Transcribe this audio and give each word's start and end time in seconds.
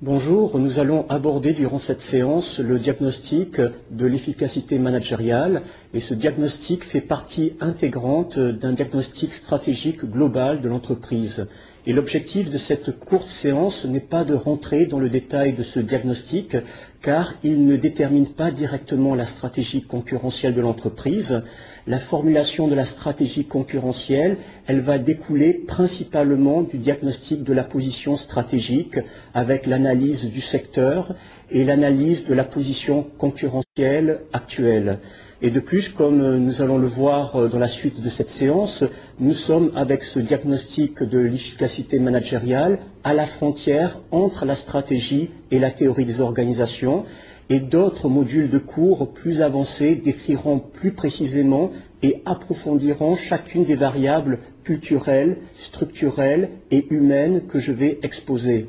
Bonjour, 0.00 0.60
nous 0.60 0.78
allons 0.78 1.06
aborder 1.08 1.52
durant 1.52 1.78
cette 1.78 2.02
séance 2.02 2.60
le 2.60 2.78
diagnostic 2.78 3.60
de 3.90 4.06
l'efficacité 4.06 4.78
managériale 4.78 5.62
et 5.92 5.98
ce 5.98 6.14
diagnostic 6.14 6.84
fait 6.84 7.00
partie 7.00 7.56
intégrante 7.58 8.38
d'un 8.38 8.72
diagnostic 8.72 9.34
stratégique 9.34 10.04
global 10.04 10.60
de 10.60 10.68
l'entreprise. 10.68 11.48
Et 11.84 11.92
l'objectif 11.92 12.48
de 12.48 12.58
cette 12.58 12.96
courte 13.00 13.28
séance 13.28 13.86
n'est 13.86 13.98
pas 13.98 14.22
de 14.22 14.34
rentrer 14.34 14.86
dans 14.86 15.00
le 15.00 15.08
détail 15.08 15.54
de 15.54 15.64
ce 15.64 15.80
diagnostic, 15.80 16.56
car 17.02 17.34
il 17.42 17.66
ne 17.66 17.76
détermine 17.76 18.28
pas 18.28 18.52
directement 18.52 19.16
la 19.16 19.26
stratégie 19.26 19.82
concurrentielle 19.82 20.54
de 20.54 20.60
l'entreprise. 20.60 21.42
La 21.88 21.96
formulation 21.96 22.68
de 22.68 22.74
la 22.74 22.84
stratégie 22.84 23.46
concurrentielle, 23.46 24.36
elle 24.66 24.80
va 24.80 24.98
découler 24.98 25.54
principalement 25.54 26.60
du 26.60 26.76
diagnostic 26.76 27.42
de 27.42 27.54
la 27.54 27.64
position 27.64 28.18
stratégique 28.18 28.98
avec 29.32 29.64
l'analyse 29.64 30.30
du 30.30 30.42
secteur 30.42 31.14
et 31.50 31.64
l'analyse 31.64 32.26
de 32.26 32.34
la 32.34 32.44
position 32.44 33.06
concurrentielle 33.16 34.20
actuelle. 34.34 34.98
Et 35.40 35.50
de 35.50 35.60
plus, 35.60 35.88
comme 35.88 36.36
nous 36.36 36.60
allons 36.60 36.76
le 36.76 36.86
voir 36.86 37.48
dans 37.48 37.58
la 37.58 37.68
suite 37.68 38.02
de 38.02 38.08
cette 38.10 38.28
séance, 38.28 38.84
nous 39.18 39.32
sommes 39.32 39.72
avec 39.74 40.02
ce 40.02 40.18
diagnostic 40.18 41.02
de 41.02 41.18
l'efficacité 41.20 41.98
managériale 41.98 42.80
à 43.02 43.14
la 43.14 43.24
frontière 43.24 44.00
entre 44.10 44.44
la 44.44 44.56
stratégie 44.56 45.30
et 45.50 45.58
la 45.58 45.70
théorie 45.70 46.04
des 46.04 46.20
organisations. 46.20 47.06
Et 47.50 47.60
d'autres 47.60 48.08
modules 48.08 48.50
de 48.50 48.58
cours 48.58 49.12
plus 49.12 49.40
avancés 49.40 49.94
décriront 49.94 50.58
plus 50.58 50.92
précisément 50.92 51.70
et 52.02 52.22
approfondiront 52.26 53.16
chacune 53.16 53.64
des 53.64 53.74
variables 53.74 54.38
culturelles, 54.64 55.38
structurelles 55.54 56.50
et 56.70 56.86
humaines 56.90 57.42
que 57.46 57.58
je 57.58 57.72
vais 57.72 57.98
exposer. 58.02 58.66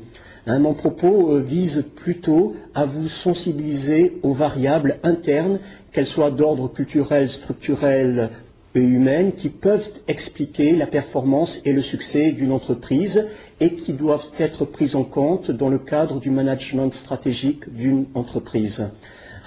Mon 0.48 0.74
propos 0.74 1.34
euh, 1.34 1.42
vise 1.42 1.86
plutôt 1.96 2.56
à 2.74 2.86
vous 2.86 3.08
sensibiliser 3.08 4.18
aux 4.24 4.34
variables 4.34 4.98
internes, 5.04 5.60
qu'elles 5.92 6.08
soient 6.08 6.32
d'ordre 6.32 6.72
culturel, 6.72 7.30
structurel 7.30 8.30
et 8.76 8.82
humaine, 8.82 9.32
qui 9.34 9.50
peuvent 9.50 9.90
expliquer 10.08 10.76
la 10.76 10.88
performance 10.88 11.60
et 11.66 11.74
le 11.74 11.82
succès 11.82 12.32
d'une 12.32 12.52
entreprise 12.52 13.28
et 13.60 13.74
qui 13.74 13.94
doivent 13.94 14.28
être 14.40 14.66
prises 14.66 14.96
en 14.96 15.04
compte 15.04 15.52
dans 15.52 15.70
le 15.70 15.80
cadre 15.80 16.20
du 16.20 16.30
management 16.30 16.94
stratégique 16.94 17.74
d'une 17.74 18.06
entreprise. 18.14 18.88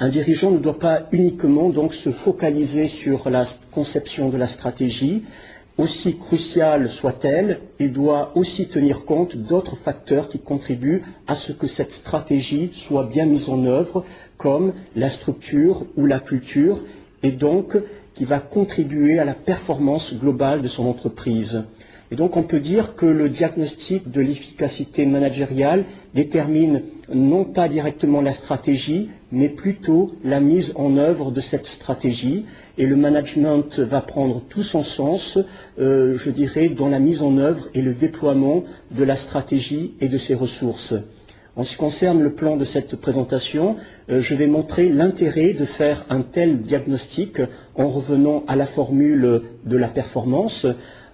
Un 0.00 0.08
dirigeant 0.08 0.50
ne 0.50 0.58
doit 0.58 0.78
pas 0.78 1.06
uniquement 1.12 1.68
donc 1.68 1.94
se 1.94 2.10
focaliser 2.10 2.88
sur 2.88 3.30
la 3.30 3.44
conception 3.70 4.30
de 4.30 4.36
la 4.36 4.46
stratégie, 4.48 5.22
aussi 5.78 6.18
cruciale 6.18 6.90
soit-elle, 6.90 7.60
il 7.78 7.92
doit 7.92 8.32
aussi 8.34 8.66
tenir 8.66 9.04
compte 9.04 9.36
d'autres 9.36 9.76
facteurs 9.76 10.28
qui 10.28 10.38
contribuent 10.38 11.02
à 11.26 11.34
ce 11.34 11.52
que 11.52 11.66
cette 11.66 11.92
stratégie 11.92 12.70
soit 12.74 13.04
bien 13.04 13.26
mise 13.26 13.48
en 13.48 13.64
œuvre, 13.64 14.04
comme 14.36 14.74
la 14.96 15.08
structure 15.08 15.86
ou 15.96 16.06
la 16.06 16.20
culture, 16.20 16.84
et 17.22 17.30
donc 17.30 17.76
qui 18.22 18.28
va 18.28 18.38
contribuer 18.38 19.18
à 19.18 19.24
la 19.24 19.34
performance 19.34 20.14
globale 20.14 20.62
de 20.62 20.68
son 20.68 20.86
entreprise. 20.86 21.64
Et 22.12 22.14
donc 22.14 22.36
on 22.36 22.44
peut 22.44 22.60
dire 22.60 22.94
que 22.94 23.04
le 23.04 23.28
diagnostic 23.28 24.12
de 24.12 24.20
l'efficacité 24.20 25.06
managériale 25.06 25.86
détermine 26.14 26.82
non 27.12 27.44
pas 27.44 27.68
directement 27.68 28.20
la 28.20 28.30
stratégie, 28.30 29.08
mais 29.32 29.48
plutôt 29.48 30.12
la 30.22 30.38
mise 30.38 30.72
en 30.76 30.98
œuvre 30.98 31.32
de 31.32 31.40
cette 31.40 31.66
stratégie. 31.66 32.44
Et 32.78 32.86
le 32.86 32.94
management 32.94 33.80
va 33.80 34.00
prendre 34.00 34.40
tout 34.48 34.62
son 34.62 34.82
sens, 34.82 35.36
euh, 35.80 36.16
je 36.16 36.30
dirais, 36.30 36.68
dans 36.68 36.88
la 36.88 37.00
mise 37.00 37.24
en 37.24 37.38
œuvre 37.38 37.70
et 37.74 37.82
le 37.82 37.92
déploiement 37.92 38.62
de 38.92 39.02
la 39.02 39.16
stratégie 39.16 39.94
et 40.00 40.06
de 40.06 40.16
ses 40.16 40.34
ressources. 40.34 40.94
En 41.54 41.62
ce 41.62 41.72
qui 41.72 41.76
concerne 41.76 42.22
le 42.22 42.32
plan 42.32 42.56
de 42.56 42.64
cette 42.64 42.96
présentation, 42.96 43.76
euh, 44.08 44.20
je 44.20 44.34
vais 44.34 44.46
montrer 44.46 44.88
l'intérêt 44.88 45.52
de 45.52 45.64
faire 45.64 46.06
un 46.08 46.22
tel 46.22 46.62
diagnostic 46.62 47.40
en 47.76 47.88
revenant 47.88 48.42
à 48.48 48.56
la 48.56 48.66
formule 48.66 49.42
de 49.64 49.76
la 49.76 49.88
performance, 49.88 50.66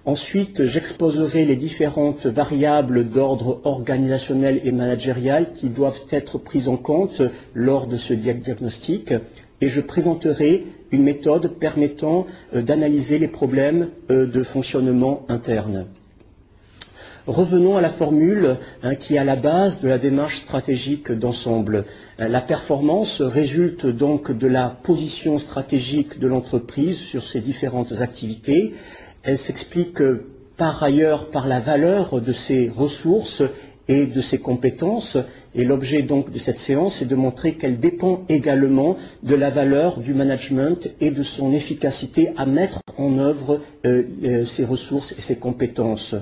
Ensuite, 0.05 0.65
j'exposerai 0.65 1.45
les 1.45 1.55
différentes 1.55 2.25
variables 2.25 3.09
d'ordre 3.09 3.59
organisationnel 3.63 4.61
et 4.63 4.71
managérial 4.71 5.51
qui 5.51 5.69
doivent 5.69 6.01
être 6.09 6.37
prises 6.37 6.69
en 6.69 6.77
compte 6.77 7.21
lors 7.53 7.85
de 7.85 7.95
ce 7.95 8.13
diagnostic 8.13 9.13
et 9.61 9.67
je 9.67 9.81
présenterai 9.81 10.65
une 10.91 11.03
méthode 11.03 11.59
permettant 11.59 12.25
euh, 12.55 12.61
d'analyser 12.63 13.19
les 13.19 13.27
problèmes 13.27 13.89
euh, 14.09 14.25
de 14.25 14.41
fonctionnement 14.41 15.25
interne. 15.27 15.85
Revenons 17.29 17.77
à 17.77 17.81
la 17.81 17.91
formule 17.91 18.57
hein, 18.81 18.95
qui 18.95 19.13
est 19.13 19.19
à 19.19 19.23
la 19.23 19.35
base 19.35 19.81
de 19.81 19.87
la 19.87 19.99
démarche 19.99 20.37
stratégique 20.37 21.11
d'ensemble. 21.11 21.85
Euh, 22.19 22.27
la 22.27 22.41
performance 22.41 23.21
résulte 23.21 23.85
donc 23.85 24.35
de 24.35 24.47
la 24.47 24.75
position 24.81 25.37
stratégique 25.37 26.17
de 26.17 26.27
l'entreprise 26.27 26.97
sur 26.97 27.21
ses 27.21 27.39
différentes 27.39 28.01
activités. 28.01 28.73
Elle 29.21 29.37
s'explique 29.37 30.01
par 30.57 30.81
ailleurs 30.81 31.29
par 31.29 31.47
la 31.47 31.59
valeur 31.59 32.19
de 32.19 32.31
ses 32.31 32.67
ressources 32.67 33.43
et 33.87 34.07
de 34.07 34.21
ses 34.21 34.39
compétences. 34.39 35.19
Et 35.53 35.65
l'objet 35.65 36.01
donc 36.01 36.31
de 36.31 36.39
cette 36.39 36.57
séance 36.57 37.03
est 37.03 37.05
de 37.05 37.15
montrer 37.15 37.53
qu'elle 37.53 37.77
dépend 37.77 38.23
également 38.27 38.97
de 39.21 39.35
la 39.35 39.51
valeur 39.51 39.99
du 39.99 40.15
management 40.15 40.89
et 40.99 41.11
de 41.11 41.21
son 41.21 41.51
efficacité 41.51 42.31
à 42.37 42.47
mettre 42.47 42.79
en 42.97 43.19
œuvre 43.19 43.61
euh, 43.85 44.01
euh, 44.23 44.45
ses 44.45 44.65
ressources 44.65 45.11
et 45.11 45.21
ses 45.21 45.35
compétences. 45.35 46.15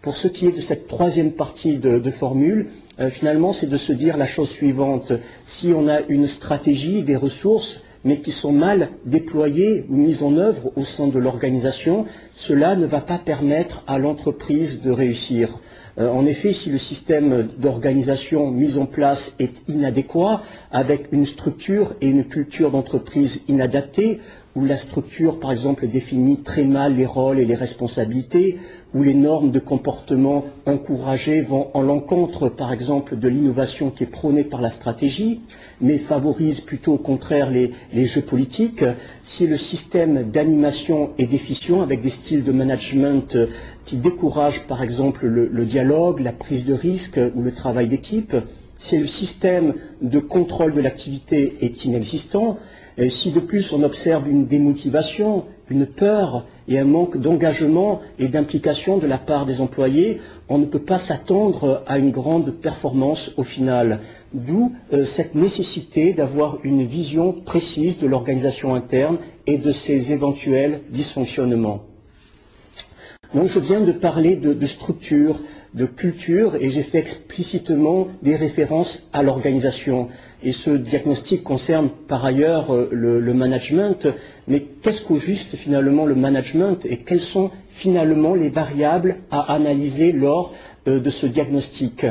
Pour 0.00 0.16
ce 0.16 0.28
qui 0.28 0.46
est 0.46 0.52
de 0.52 0.60
cette 0.60 0.86
troisième 0.86 1.32
partie 1.32 1.78
de, 1.78 2.10
formule, 2.10 2.66
euh, 3.00 3.10
finalement, 3.10 3.52
c'est 3.52 3.66
de 3.68 3.76
se 3.76 3.92
dire 3.92 4.16
la 4.16 4.26
chose 4.26 4.48
suivante. 4.48 5.12
Si 5.44 5.72
on 5.74 5.88
a 5.88 6.00
une 6.08 6.28
stratégie, 6.28 7.02
des 7.02 7.16
ressources, 7.16 7.82
mais 8.04 8.20
qui 8.20 8.30
sont 8.30 8.52
mal 8.52 8.90
déployées 9.04 9.84
ou 9.88 9.96
mises 9.96 10.22
en 10.22 10.36
œuvre 10.36 10.70
au 10.76 10.84
sein 10.84 11.08
de 11.08 11.18
l'organisation, 11.18 12.06
cela 12.32 12.76
ne 12.76 12.86
va 12.86 13.00
pas 13.00 13.18
permettre 13.18 13.82
à 13.88 13.98
l'entreprise 13.98 14.82
de 14.82 14.92
réussir. 14.92 15.58
Euh, 15.98 16.08
en 16.08 16.26
effet, 16.26 16.52
si 16.52 16.70
le 16.70 16.78
système 16.78 17.48
d'organisation 17.58 18.52
mis 18.52 18.78
en 18.78 18.86
place 18.86 19.34
est 19.40 19.62
inadéquat, 19.68 20.42
avec 20.70 21.08
une 21.10 21.24
structure 21.24 21.94
et 22.00 22.06
une 22.06 22.24
culture 22.24 22.70
d'entreprise 22.70 23.42
inadaptée, 23.48 24.20
où 24.58 24.64
la 24.64 24.76
structure, 24.76 25.38
par 25.38 25.52
exemple, 25.52 25.86
définit 25.86 26.42
très 26.42 26.64
mal 26.64 26.96
les 26.96 27.06
rôles 27.06 27.38
et 27.38 27.46
les 27.46 27.54
responsabilités, 27.54 28.58
où 28.92 29.04
les 29.04 29.14
normes 29.14 29.52
de 29.52 29.60
comportement 29.60 30.46
encouragées 30.66 31.42
vont 31.42 31.68
en 31.74 31.82
l'encontre, 31.82 32.48
par 32.48 32.72
exemple, 32.72 33.16
de 33.16 33.28
l'innovation 33.28 33.90
qui 33.90 34.02
est 34.02 34.08
prônée 34.08 34.42
par 34.42 34.60
la 34.60 34.70
stratégie, 34.70 35.42
mais 35.80 35.96
favorise 35.96 36.60
plutôt 36.60 36.94
au 36.94 36.98
contraire 36.98 37.52
les, 37.52 38.06
jeux 38.06 38.22
politiques, 38.22 38.84
si 39.22 39.46
le 39.46 39.56
système 39.56 40.28
d'animation 40.28 41.10
est 41.18 41.26
déficient 41.26 41.80
avec 41.80 42.00
des 42.00 42.10
styles 42.10 42.42
de 42.42 42.50
management 42.50 43.38
qui 43.84 43.96
découragent, 43.96 44.66
par 44.66 44.82
exemple, 44.82 45.26
le 45.26 45.64
dialogue, 45.66 46.18
la 46.18 46.32
prise 46.32 46.64
de 46.64 46.74
risque 46.74 47.20
ou 47.36 47.42
le 47.42 47.52
travail 47.52 47.86
d'équipe, 47.86 48.34
si 48.76 48.98
le 48.98 49.06
système 49.06 49.74
de 50.02 50.18
contrôle 50.18 50.72
de 50.72 50.80
l'activité 50.80 51.58
est 51.60 51.84
inexistant, 51.84 52.58
si 53.06 53.30
de 53.30 53.38
plus 53.38 53.72
on 53.72 53.84
observe 53.84 54.28
une 54.28 54.46
démotivation, 54.46 55.44
une 55.70 55.86
peur 55.86 56.44
et 56.66 56.78
un 56.78 56.84
manque 56.84 57.16
d'engagement 57.16 58.00
et 58.18 58.26
d'implication 58.26 58.98
de 58.98 59.06
la 59.06 59.18
part 59.18 59.44
des 59.44 59.60
employés, 59.60 60.20
on 60.48 60.58
ne 60.58 60.66
peut 60.66 60.80
pas 60.80 60.98
s'attendre 60.98 61.84
à 61.86 61.98
une 61.98 62.10
grande 62.10 62.50
performance 62.50 63.32
au 63.36 63.44
final. 63.44 64.00
D'où 64.32 64.72
euh, 64.92 65.04
cette 65.04 65.34
nécessité 65.34 66.12
d'avoir 66.12 66.58
une 66.64 66.84
vision 66.84 67.32
précise 67.32 68.00
de 68.00 68.08
l'organisation 68.08 68.74
interne 68.74 69.18
et 69.46 69.58
de 69.58 69.70
ses 69.70 70.12
éventuels 70.12 70.80
dysfonctionnements. 70.90 71.84
Je 73.34 73.60
viens 73.60 73.80
de 73.80 73.92
parler 73.92 74.36
de 74.36 74.66
structure, 74.66 75.42
de 75.74 75.86
culture 75.86 76.56
et 76.56 76.70
j'ai 76.70 76.82
fait 76.82 76.98
explicitement 76.98 78.08
des 78.22 78.36
références 78.36 79.06
à 79.12 79.22
l'organisation. 79.22 80.08
Et 80.42 80.52
ce 80.52 80.70
diagnostic 80.70 81.42
concerne 81.42 81.90
par 82.06 82.24
ailleurs 82.24 82.72
euh, 82.74 82.88
le, 82.92 83.34
management. 83.34 84.08
Mais 84.46 84.60
qu'est-ce 84.82 85.02
qu'au 85.02 85.16
juste 85.16 85.56
finalement 85.56 86.06
le 86.06 86.14
management 86.14 86.86
et 86.86 86.98
quelles 86.98 87.20
sont 87.20 87.50
finalement 87.68 88.34
les 88.34 88.48
variables 88.48 89.16
à 89.30 89.52
analyser 89.52 90.12
lors 90.12 90.54
euh, 90.86 91.00
de 91.00 91.10
ce 91.10 91.26
diagnostic? 91.26 92.06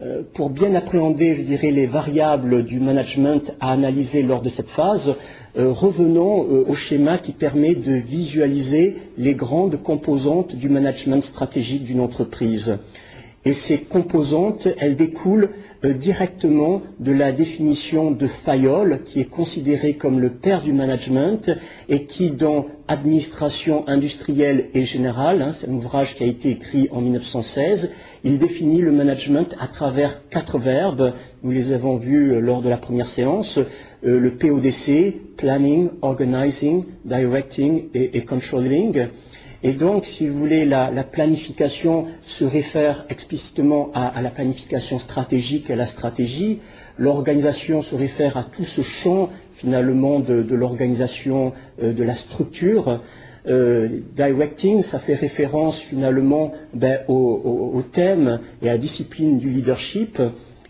Euh, 0.00 0.22
pour 0.32 0.50
bien 0.50 0.74
appréhender, 0.74 1.36
je 1.36 1.42
dirais, 1.42 1.70
les 1.70 1.86
variables 1.86 2.64
du 2.64 2.80
management 2.80 3.54
à 3.60 3.72
analyser 3.72 4.22
lors 4.22 4.42
de 4.42 4.48
cette 4.48 4.70
phase, 4.70 5.14
revenons 5.54 6.38
au 6.40 6.72
schéma 6.72 7.18
qui 7.18 7.32
permet 7.32 7.74
de 7.74 7.92
visualiser 7.92 8.96
les 9.18 9.34
grandes 9.34 9.82
composantes 9.82 10.56
du 10.56 10.70
management 10.70 11.22
stratégique 11.22 11.84
d'une 11.84 12.00
entreprise. 12.00 12.78
Et 13.44 13.52
ces 13.52 13.78
composantes, 13.78 14.68
elles 14.78 14.96
découlent 14.96 15.48
euh, 15.84 15.94
directement 15.94 16.82
de 17.00 17.10
la 17.10 17.32
définition 17.32 18.12
de 18.12 18.28
Fayol, 18.28 19.00
qui 19.04 19.18
est 19.20 19.28
considéré 19.28 19.94
comme 19.94 20.20
le 20.20 20.30
père 20.30 20.62
du 20.62 20.72
management 20.72 21.50
et 21.88 22.04
qui, 22.04 22.30
dans 22.30 22.66
Administration 22.86 23.88
industrielle 23.88 24.66
et 24.74 24.84
générale, 24.84 25.40
hein, 25.42 25.50
c'est 25.50 25.68
un 25.68 25.72
ouvrage 25.72 26.14
qui 26.14 26.24
a 26.24 26.26
été 26.26 26.50
écrit 26.50 26.88
en 26.92 27.00
1916, 27.00 27.92
il 28.22 28.38
définit 28.38 28.80
le 28.80 28.92
management 28.92 29.56
à 29.60 29.66
travers 29.66 30.28
quatre 30.28 30.58
verbes. 30.58 31.12
Nous 31.42 31.52
les 31.52 31.72
avons 31.72 31.96
vus 31.96 32.32
euh, 32.32 32.38
lors 32.40 32.60
de 32.60 32.68
la 32.68 32.76
première 32.76 33.06
séance. 33.06 33.58
Euh, 34.04 34.20
le 34.20 34.30
PODC, 34.30 35.36
Planning, 35.36 35.90
Organizing, 36.02 36.84
Directing 37.04 37.88
et 37.94 38.20
Controlling. 38.24 39.08
Et 39.64 39.72
donc, 39.72 40.04
si 40.04 40.26
vous 40.28 40.36
voulez, 40.36 40.64
la, 40.64 40.90
planification 41.04 42.06
se 42.20 42.44
réfère 42.44 43.06
explicitement 43.08 43.90
à, 43.94 44.20
la 44.20 44.30
planification 44.30 44.98
stratégique 44.98 45.70
et 45.70 45.74
à 45.74 45.76
la 45.76 45.86
stratégie. 45.86 46.58
L'organisation 46.98 47.80
se 47.80 47.94
réfère 47.94 48.36
à 48.36 48.42
tout 48.42 48.64
ce 48.64 48.82
champ 48.82 49.30
finalement 49.54 50.18
de, 50.18 50.54
l'organisation, 50.54 51.52
euh, 51.80 51.92
de 51.92 52.02
la 52.02 52.14
structure. 52.14 53.00
Euh, 53.46 54.00
directing, 54.16 54.82
ça 54.82 54.98
fait 54.98 55.14
référence 55.14 55.80
finalement 55.80 56.52
ben, 56.74 57.00
au, 57.08 57.82
thème 57.92 58.40
et 58.62 58.68
à 58.68 58.72
la 58.72 58.78
discipline 58.78 59.38
du 59.38 59.50
leadership. 59.50 60.20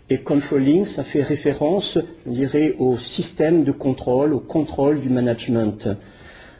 Et 0.09 0.19
controlling, 0.19 0.85
ça 0.85 1.01
fait 1.01 1.23
référence, 1.23 1.97
je 2.27 2.31
dirais, 2.31 2.75
au 2.77 2.97
système 2.97 3.63
de 3.63 3.71
contrôle, 3.71 4.33
au 4.33 4.39
contrôle 4.39 5.01
du 5.01 5.09
management. 5.09 5.89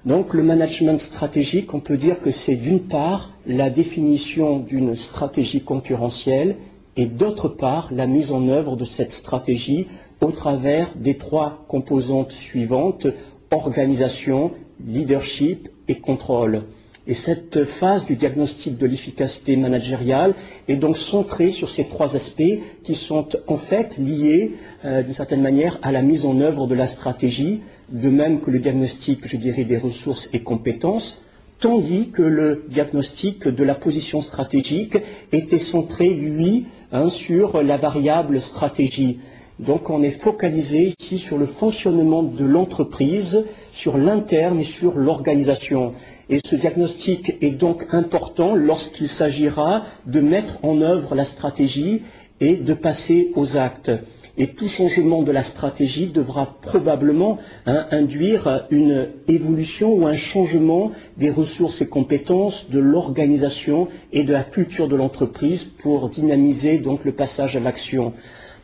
Donc 0.05 0.33
le 0.33 0.43
management 0.43 0.99
stratégique, 0.99 1.73
on 1.73 1.79
peut 1.79 1.95
dire 1.95 2.19
que 2.19 2.29
c'est 2.29 2.55
d'une 2.55 2.81
part 2.81 3.31
la 3.47 3.69
définition 3.69 4.59
d'une 4.59 4.95
stratégie 4.95 5.61
concurrentielle 5.61 6.57
et 6.97 7.05
d'autre 7.05 7.47
part 7.47 7.89
la 7.93 8.05
mise 8.05 8.33
en 8.33 8.49
œuvre 8.49 8.75
de 8.75 8.83
cette 8.83 9.13
stratégie 9.13 9.87
au 10.19 10.31
travers 10.31 10.89
des 10.95 11.15
trois 11.15 11.63
composantes 11.69 12.33
suivantes, 12.33 13.07
organisation, 13.51 14.51
leadership 14.85 15.69
et 15.87 15.95
contrôle. 15.95 16.63
Et 17.05 17.13
cette 17.13 17.65
phase 17.65 18.05
du 18.05 18.15
diagnostic 18.15 18.77
de 18.77 18.85
l'efficacité 18.85 19.57
managériale 19.57 20.35
est 20.69 20.77
donc 20.77 20.97
centrée 20.97 21.49
sur 21.49 21.69
ces 21.69 21.83
trois 21.83 22.15
aspects 22.15 22.59
qui 22.83 22.95
sont 22.95 23.27
en 23.47 23.57
fait 23.57 23.97
liés 23.97 24.53
euh, 24.85 25.03
d'une 25.03 25.13
certaine 25.13 25.41
manière 25.41 25.79
à 25.81 25.91
la 25.91 26.01
mise 26.01 26.25
en 26.25 26.39
œuvre 26.39 26.65
de 26.65 26.75
la 26.75 26.87
stratégie, 26.87 27.61
de 27.93 28.09
même 28.09 28.41
que 28.41 28.51
le 28.51 28.59
diagnostic, 28.59 29.27
je 29.27 29.37
dirais, 29.37 29.63
des 29.63 29.77
ressources 29.77 30.29
et 30.33 30.41
compétences, 30.41 31.21
tandis 31.59 32.09
que 32.09 32.23
le 32.23 32.65
diagnostic 32.67 33.47
de 33.47 33.63
la 33.63 33.75
position 33.75 34.21
stratégique 34.21 34.97
était 35.31 35.59
centré, 35.59 36.09
lui, 36.09 36.65
hein, 36.91 37.09
sur 37.09 37.61
la 37.63 37.77
variable 37.77 38.41
stratégie. 38.41 39.19
Donc 39.59 39.91
on 39.91 40.01
est 40.01 40.11
focalisé 40.11 40.93
ici 40.99 41.19
sur 41.19 41.37
le 41.37 41.45
fonctionnement 41.45 42.23
de 42.23 42.43
l'entreprise, 42.43 43.45
sur 43.71 43.97
l'interne 43.97 44.59
et 44.59 44.65
sur 44.65 44.97
l'organisation. 44.97 45.93
Et 46.29 46.39
ce 46.43 46.55
diagnostic 46.55 47.37
est 47.41 47.51
donc 47.51 47.85
important 47.91 48.55
lorsqu'il 48.55 49.07
s'agira 49.07 49.85
de 50.07 50.19
mettre 50.19 50.57
en 50.63 50.81
œuvre 50.81 51.13
la 51.13 51.25
stratégie 51.25 52.01
et 52.39 52.55
de 52.55 52.73
passer 52.73 53.31
aux 53.35 53.55
actes. 53.55 53.91
Et 54.35 54.47
tout 54.47 54.67
changement 54.67 55.21
de 55.21 55.31
la 55.31 55.43
stratégie 55.43 56.07
devra 56.07 56.57
probablement 56.61 57.37
hein, 57.67 57.85
induire 57.91 58.65
une 58.71 59.09
évolution 59.27 59.93
ou 59.93 60.07
un 60.07 60.15
changement 60.15 60.91
des 61.17 61.29
ressources 61.29 61.81
et 61.81 61.87
compétences 61.87 62.69
de 62.71 62.79
l'organisation 62.79 63.87
et 64.11 64.23
de 64.23 64.33
la 64.33 64.43
culture 64.43 64.87
de 64.87 64.95
l'entreprise 64.95 65.63
pour 65.63 66.09
dynamiser 66.09 66.79
donc 66.79 67.05
le 67.05 67.11
passage 67.11 67.55
à 67.57 67.59
l'action. 67.59 68.13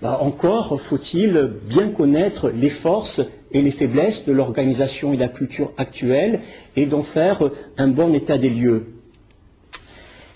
Bah, 0.01 0.19
encore 0.21 0.79
faut-il 0.81 1.51
bien 1.69 1.89
connaître 1.89 2.49
les 2.49 2.69
forces 2.69 3.21
et 3.51 3.61
les 3.61 3.71
faiblesses 3.71 4.25
de 4.25 4.31
l'organisation 4.31 5.13
et 5.13 5.17
de 5.17 5.21
la 5.21 5.27
culture 5.27 5.71
actuelle 5.77 6.39
et 6.75 6.87
d'en 6.87 7.03
faire 7.03 7.43
un 7.77 7.89
bon 7.89 8.13
état 8.13 8.37
des 8.37 8.49
lieux. 8.49 8.87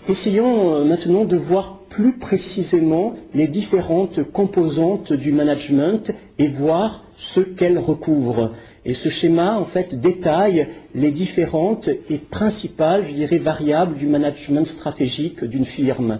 Essayons 0.06 0.74
euh, 0.74 0.84
maintenant 0.84 1.24
de 1.24 1.36
voir 1.36 1.78
plus 1.94 2.12
précisément 2.12 3.12
les 3.34 3.46
différentes 3.46 4.24
composantes 4.24 5.12
du 5.12 5.30
management 5.30 6.12
et 6.38 6.48
voir 6.48 7.04
ce 7.16 7.38
qu'elles 7.38 7.78
recouvrent. 7.78 8.50
Et 8.84 8.94
ce 8.94 9.08
schéma, 9.08 9.56
en 9.56 9.64
fait, 9.64 10.00
détaille 10.00 10.66
les 10.96 11.12
différentes 11.12 11.88
et 12.10 12.18
principales, 12.18 13.04
je 13.08 13.12
dirais, 13.12 13.38
variables 13.38 13.94
du 13.94 14.08
management 14.08 14.66
stratégique 14.66 15.44
d'une 15.44 15.64
firme. 15.64 16.18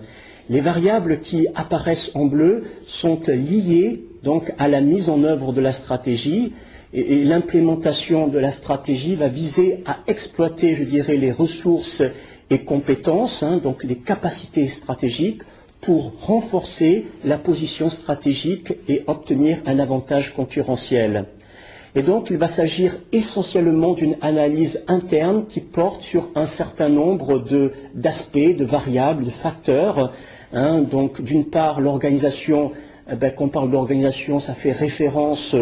Les 0.48 0.60
variables 0.60 1.18
qui 1.18 1.48
apparaissent 1.56 2.12
en 2.14 2.26
bleu 2.26 2.62
sont 2.86 3.20
liées 3.26 4.04
donc 4.22 4.52
à 4.58 4.68
la 4.68 4.80
mise 4.80 5.08
en 5.08 5.24
œuvre 5.24 5.52
de 5.52 5.60
la 5.60 5.72
stratégie 5.72 6.52
et, 6.92 7.24
l'implémentation 7.24 8.28
de 8.28 8.38
la 8.38 8.52
stratégie 8.52 9.16
va 9.16 9.26
viser 9.26 9.82
à 9.86 9.98
exploiter, 10.06 10.76
je 10.76 10.84
dirais, 10.84 11.16
les 11.16 11.32
ressources 11.32 12.02
et 12.50 12.60
compétences, 12.60 13.42
hein, 13.42 13.56
donc 13.56 13.82
les 13.82 13.96
capacités 13.96 14.68
stratégiques, 14.68 15.42
pour 15.84 16.12
renforcer 16.18 17.06
la 17.24 17.36
position 17.36 17.90
stratégique 17.90 18.72
et 18.88 19.04
obtenir 19.06 19.58
un 19.66 19.78
avantage 19.78 20.34
concurrentiel. 20.34 21.26
Et 21.94 22.02
donc, 22.02 22.30
il 22.30 22.38
va 22.38 22.48
s'agir 22.48 22.96
essentiellement 23.12 23.92
d'une 23.92 24.16
analyse 24.20 24.82
interne 24.88 25.44
qui 25.46 25.60
porte 25.60 26.02
sur 26.02 26.30
un 26.34 26.46
certain 26.46 26.88
nombre 26.88 27.44
d'aspects, 27.94 28.56
de, 28.56 28.64
variables, 28.64 29.24
de 29.24 29.30
facteurs. 29.30 30.10
Hein. 30.52 30.80
donc, 30.80 31.20
d'une 31.20 31.44
part, 31.44 31.80
l'organisation 31.80 32.72
eh 33.12 33.16
ben, 33.16 33.30
quand 33.30 33.44
on 33.44 33.48
parle 33.48 33.70
d'organisation, 33.70 34.38
ça 34.38 34.54
fait 34.54 34.72
référence 34.72 35.54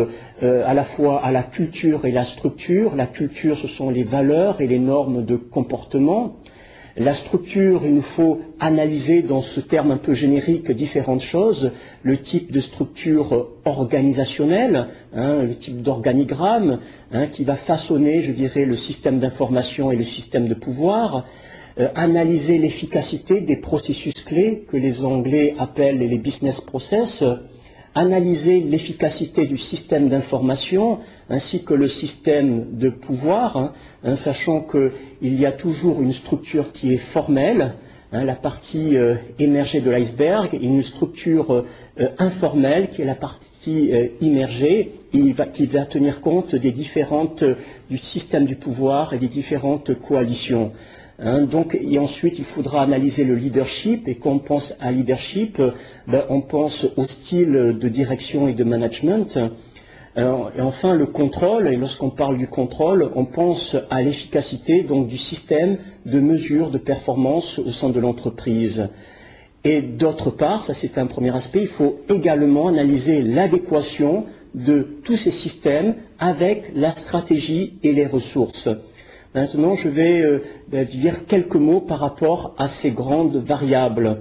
euh, 0.43 0.65
à 0.65 0.75
la 0.75 0.85
fois 0.85 1.25
à 1.25 1.33
la 1.33 1.43
culture 1.43 2.07
et 2.07 2.13
la 2.13 2.23
structure. 2.23 2.95
La 2.95 3.07
culture, 3.07 3.59
ce 3.59 3.67
sont 3.67 3.91
les 3.91 4.05
valeurs 4.05 4.61
et 4.61 4.69
les 4.69 4.79
normes 4.79 5.25
de 5.25 5.35
comportement. 5.35 6.37
La 6.97 7.15
structure, 7.15 7.83
il 7.85 7.95
nous 7.95 8.03
faut 8.03 8.43
analyser 8.61 9.23
dans 9.23 9.41
ce 9.41 9.61
terme 9.61 9.93
un 9.93 9.97
peu 9.97 10.13
générique 10.13 10.71
différentes 10.71 11.23
choses. 11.23 11.73
Le 12.03 12.19
type 12.19 12.53
de 12.53 12.61
structure 12.61 13.49
organisationnelle, 13.65 14.89
hein, 15.15 15.43
le 15.43 15.55
type 15.55 15.81
d'organigramme 15.81 16.81
hein, 17.13 17.29
qui 17.29 17.45
va 17.45 17.55
façonner, 17.55 18.21
je 18.21 18.33
dirais, 18.33 18.67
le 18.67 18.77
système 18.77 19.21
d'information 19.21 19.91
et 19.91 19.97
le 19.97 20.05
système 20.05 20.49
de 20.49 20.55
pouvoir. 20.55 21.25
Euh, 21.81 21.89
analyser 21.95 22.59
l'efficacité 22.59 23.41
des 23.41 23.57
processus 23.57 24.13
clés 24.13 24.67
que 24.69 24.77
les 24.77 25.07
Anglais 25.07 25.55
appellent 25.59 25.97
les 25.97 26.19
business 26.19 26.61
process 26.61 27.25
analyser 27.95 28.61
l'efficacité 28.61 29.47
du 29.47 29.59
système 29.59 30.09
d'information 30.09 30.99
ainsi 31.33 31.65
que 31.65 31.73
le 31.73 31.89
système 31.89 32.67
de 32.73 32.91
pouvoir, 32.91 33.57
hein, 33.57 33.73
hein, 34.05 34.17
sachant 34.17 34.61
qu'il 34.61 35.35
y 35.41 35.47
a 35.47 35.51
toujours 35.51 36.03
une 36.03 36.13
structure 36.13 36.73
qui 36.73 36.93
est 36.93 36.99
formelle, 36.99 37.73
hein, 38.13 38.25
la 38.25 38.35
partie 38.35 38.99
euh, 38.99 39.15
émergée 39.39 39.81
de 39.81 39.91
l'iceberg, 39.91 40.53
et 40.53 40.63
une 40.63 40.83
structure 40.83 41.65
euh, 41.99 42.09
informelle 42.19 42.91
qui 42.91 43.01
est 43.01 43.07
la 43.07 43.15
partie 43.15 43.93
euh, 43.95 44.09
immergée, 44.21 44.93
qui 45.11 45.33
va 45.33 45.87
tenir 45.87 46.21
compte 46.21 46.55
des 46.55 46.71
différentes 46.71 47.45
du 47.89 47.97
système 47.97 48.45
du 48.45 48.57
pouvoir 48.57 49.15
et 49.15 49.19
des 49.19 49.29
différentes 49.29 49.95
coalitions. 49.95 50.73
Donc, 51.53 51.79
et 51.81 51.99
ensuite, 52.01 52.41
il 52.41 52.45
faudra 52.45 52.83
analyser 52.83 53.25
le 53.25 53.37
leadership. 53.37 54.09
Et 54.09 54.17
quand 54.17 54.31
on 54.31 54.39
pense 54.41 54.75
à 54.81 54.91
leadership, 54.91 55.63
ben, 56.09 56.25
on 56.31 56.41
pense 56.41 56.89
au 56.97 57.07
style 57.07 57.53
de 57.53 57.89
direction 57.89 58.49
et 58.49 58.55
de 58.55 58.65
management. 58.65 59.39
Et 60.17 60.61
enfin, 60.61 60.95
le 60.95 61.07
contrôle. 61.07 61.69
Et 61.69 61.77
lorsqu'on 61.77 62.11
parle 62.11 62.37
du 62.37 62.47
contrôle, 62.47 63.11
on 63.15 63.25
pense 63.25 63.77
à 63.91 64.03
l'efficacité 64.03 64.83
donc 64.83 65.07
du 65.07 65.17
système 65.17 65.79
de 66.05 66.21
mesure 66.21 66.71
de 66.71 66.79
performance 66.79 67.59
au 67.59 67.71
sein 67.71 67.89
de 67.89 67.99
l'entreprise. 67.99 68.89
Et 69.65 69.81
d'autre 69.81 70.31
part, 70.31 70.63
ça 70.63 70.75
c'est 70.75 70.99
un 70.99 71.07
premier 71.07 71.35
aspect, 71.35 71.61
il 71.61 71.69
faut 71.69 72.01
également 72.09 72.69
analyser 72.69 73.23
l'adéquation 73.23 74.27
de 74.55 74.83
tous 75.05 75.17
ces 75.17 75.31
systèmes 75.31 75.95
avec 76.19 76.73
la 76.75 76.91
stratégie 76.91 77.79
et 77.83 77.93
les 77.93 78.07
ressources. 78.07 78.69
Maintenant, 79.35 79.77
je 79.77 79.89
vais 79.89 80.21
euh, 80.21 80.43
ben, 80.69 80.85
dire 80.85 81.27
quelques 81.27 81.57
mots 81.57 81.81
par 81.81 82.01
rapport 82.01 82.55
à 82.59 82.69
ces 82.69 82.91
grandes 82.91 83.37
variables. 83.37 84.19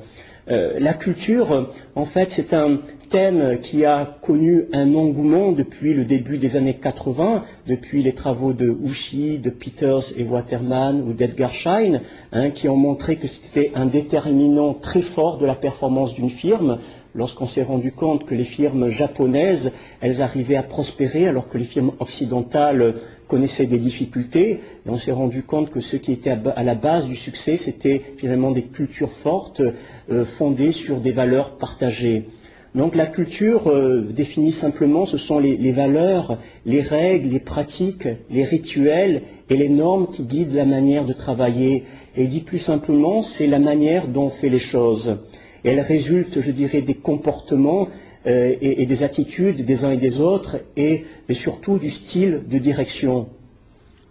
Euh, 0.50 0.79
la 0.79 0.93
culture, 0.93 1.69
en 1.95 2.05
fait, 2.05 2.31
c'est 2.31 2.53
un 2.53 2.79
thème 3.12 3.60
qui 3.62 3.84
a 3.84 4.18
connu 4.22 4.68
un 4.72 4.96
engouement 4.96 5.51
depuis 5.51 5.94
le 5.94 6.06
début 6.06 6.38
des 6.38 6.56
années 6.56 6.77
80, 6.82 7.44
depuis 7.68 8.01
les 8.01 8.13
travaux 8.13 8.53
de 8.53 8.74
Ushi, 8.86 9.38
de 9.38 9.50
Peters 9.50 10.18
et 10.18 10.24
Waterman 10.24 11.01
ou 11.01 11.12
d'Edgar 11.12 11.53
Schein, 11.53 12.00
hein, 12.32 12.51
qui 12.51 12.70
ont 12.70 12.77
montré 12.77 13.18
que 13.18 13.27
c'était 13.27 13.74
un 13.75 13.86
déterminant 13.86 14.74
très 14.74 15.01
fort 15.01 15.38
de 15.39 15.46
la 15.46 15.56
performance 15.56 16.13
d'une 16.13 16.30
firme. 16.30 16.80
Lorsqu'on 17.13 17.46
s'est 17.46 17.63
rendu 17.63 17.91
compte 17.91 18.25
que 18.25 18.34
les 18.34 18.46
firmes 18.46 18.88
japonaises, 18.88 19.74
elles 20.00 20.22
arrivaient 20.22 20.56
à 20.56 20.63
prospérer 20.63 21.27
alors 21.27 21.50
que 21.50 21.58
les 21.58 21.65
firmes 21.65 21.91
occidentales 22.00 22.96
connaissaient 23.27 23.65
des 23.65 23.80
difficultés 23.80 24.62
et 24.86 24.89
on 24.89 24.96
s'est 24.96 25.12
rendu 25.12 25.44
compte 25.44 25.70
que 25.70 25.82
ce 25.82 25.98
qui 25.98 26.13
était 26.13 26.38
à 26.56 26.63
la 26.63 26.75
base 26.75 27.08
du 27.08 27.18
succès, 27.18 27.58
c'était 27.58 28.01
finalement 28.15 28.51
des 28.51 28.63
cultures 28.63 29.12
fortes 29.12 29.62
euh, 30.10 30.24
fondées 30.24 30.72
sur 30.72 31.01
des 31.01 31.12
valeurs 31.12 31.58
partagées. 31.58 32.25
Donc 32.74 32.96
la 32.96 33.06
culture 33.06 33.68
euh, 33.68 34.01
définit 34.01 34.54
simplement, 34.54 35.06
ce 35.06 35.18
sont 35.18 35.40
les, 35.40 35.72
valeurs, 35.74 36.38
les 36.66 36.82
règles, 36.82 37.30
les 37.30 37.42
pratiques, 37.42 38.08
les 38.30 38.46
rituels 38.46 39.24
et 39.50 39.58
les 39.58 39.68
normes 39.68 40.08
qui 40.08 40.24
guident 40.24 40.54
la 40.54 40.66
manière 40.66 41.06
de 41.06 41.12
travailler. 41.12 41.84
Et 42.16 42.28
dit 42.28 42.40
plus 42.40 42.60
simplement, 42.60 43.24
c'est 43.24 43.48
la 43.48 43.60
manière 43.60 44.08
dont 44.08 44.25
on 44.25 44.30
fait 44.30 44.50
les 44.50 44.60
choses. 44.60 45.18
Elle 45.66 45.82
résulte, 45.82 46.40
je 46.40 46.51
dirais, 46.51 46.82
des 46.82 46.96
comportements 46.96 47.90
euh, 48.25 48.56
et, 48.62 48.86
des 48.86 49.04
attitudes 49.04 49.66
des 49.66 49.84
uns 49.84 49.92
et 49.92 49.98
des 49.98 50.22
autres 50.22 50.60
et, 50.78 51.06
surtout 51.32 51.78
du 51.78 51.90
style 51.90 52.44
de 52.48 52.58
direction. 52.58 53.28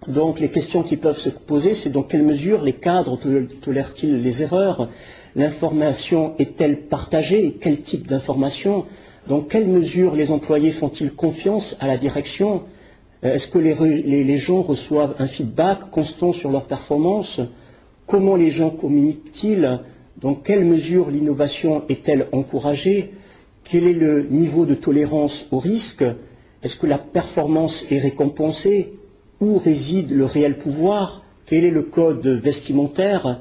Donc 0.09 0.41
les 0.41 0.49
questions 0.49 0.83
qui 0.83 0.97
peuvent 0.97 1.19
se 1.19 1.31
poser, 1.31 1.75
c'est 1.75 1.91
dans 1.91 2.03
quelle 2.03 2.25
mesure 2.25 2.63
les 2.63 2.73
cadres 2.73 3.19
tolèrent-ils 3.63 4.21
les 4.21 4.43
erreurs? 4.43 4.89
L'information 5.37 6.35
est-elle 6.39 6.81
partagée 6.83 7.57
quel 7.61 7.81
type 7.81 8.09
d'information 8.09 8.85
Dans 9.29 9.41
quelle 9.41 9.69
mesure 9.69 10.17
les 10.17 10.33
employés 10.33 10.73
font-ils 10.73 11.13
confiance 11.13 11.77
à 11.79 11.87
la 11.87 11.97
direction 11.97 12.63
euh, 13.25 13.35
Est-ce 13.35 13.47
que 13.47 13.59
les, 13.59 14.37
gens 14.37 14.63
reçoivent 14.63 15.15
un 15.21 15.29
feedback 15.29 15.91
constant 15.91 16.33
sur 16.33 16.51
leur 16.51 16.65
performance 16.65 17.41
Comment 18.07 18.35
les 18.35 18.51
gens 18.51 18.71
communiquent-ils 18.71 19.81
Dans 20.21 20.35
quelle 20.35 20.65
mesure 20.65 21.11
l'innovation 21.11 21.85
est-elle 21.89 22.27
encouragée 22.33 23.15
Quel 23.63 23.85
est 23.85 23.93
le 23.93 24.27
niveau 24.31 24.67
de 24.67 24.75
tolérance 24.75 25.47
au 25.53 25.61
risque 25.61 26.05
Est-ce 26.65 26.75
que 26.75 26.89
la 26.89 26.99
performance 26.99 27.87
est 27.93 28.01
récompensée 28.01 28.95
Où 29.41 29.59
réside 29.59 30.11
le 30.11 30.25
réel 30.25 30.59
pouvoir 30.59 31.25
Quel 31.47 31.65
est 31.65 31.71
le 31.71 31.83
code 31.83 32.27
vestimentaire 32.27 33.39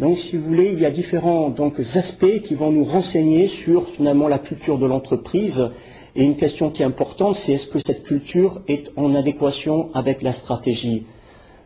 donc, 0.00 0.16
si 0.16 0.36
vous 0.36 0.44
voulez, 0.44 0.70
il 0.72 0.80
y 0.80 0.86
a 0.86 0.90
différents 0.90 1.50
donc, 1.50 1.78
aspects 1.78 2.40
qui 2.42 2.54
vont 2.54 2.72
nous 2.72 2.84
renseigner 2.84 3.46
sur 3.46 3.88
finalement 3.88 4.26
la 4.26 4.38
culture 4.38 4.78
de 4.78 4.86
l'entreprise. 4.86 5.68
Et 6.16 6.24
une 6.24 6.36
question 6.36 6.70
qui 6.70 6.82
est 6.82 6.86
importante, 6.86 7.36
c'est 7.36 7.52
est-ce 7.52 7.66
que 7.66 7.78
cette 7.78 8.02
culture 8.02 8.62
est 8.68 8.90
en 8.96 9.14
adéquation 9.14 9.90
avec 9.94 10.22
la 10.22 10.32
stratégie? 10.32 11.04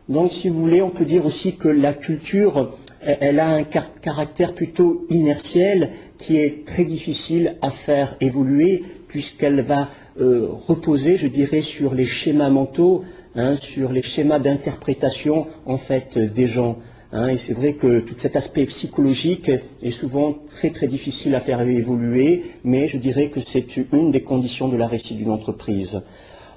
Donc, 0.09 0.31
si 0.31 0.49
vous 0.49 0.59
voulez, 0.59 0.81
on 0.81 0.89
peut 0.89 1.05
dire 1.05 1.25
aussi 1.25 1.55
que 1.55 1.67
la 1.67 1.93
culture, 1.93 2.71
elle 3.01 3.39
a 3.39 3.47
un 3.47 3.63
caractère 3.63 4.53
plutôt 4.53 5.05
inertiel 5.09 5.91
qui 6.17 6.37
est 6.37 6.65
très 6.65 6.85
difficile 6.85 7.57
à 7.61 7.69
faire 7.69 8.15
évoluer 8.21 8.83
puisqu'elle 9.07 9.61
va 9.61 9.89
euh, 10.19 10.47
reposer, 10.51 11.17
je 11.17 11.27
dirais, 11.27 11.61
sur 11.61 11.93
les 11.93 12.05
schémas 12.05 12.49
mentaux, 12.49 13.03
hein, 13.35 13.55
sur 13.55 13.91
les 13.91 14.01
schémas 14.01 14.39
d'interprétation 14.39 15.47
en 15.65 15.77
fait 15.77 16.17
des 16.17 16.47
gens. 16.47 16.77
Hein, 17.17 17.29
et 17.29 17.37
c'est 17.37 17.53
vrai 17.53 17.73
que 17.73 17.99
tout 17.99 18.13
cet 18.15 18.35
aspect 18.35 18.65
psychologique 18.65 19.49
est 19.81 19.89
souvent 19.89 20.35
très 20.51 20.69
très 20.69 20.85
difficile 20.85 21.33
à 21.33 21.39
faire 21.39 21.59
évoluer, 21.61 22.43
mais 22.63 22.85
je 22.85 22.97
dirais 22.97 23.31
que 23.31 23.39
c'est 23.39 23.77
une 23.91 24.11
des 24.11 24.21
conditions 24.21 24.67
de 24.67 24.77
la 24.77 24.85
réussite 24.85 25.17
d'une 25.17 25.31
entreprise. 25.31 26.01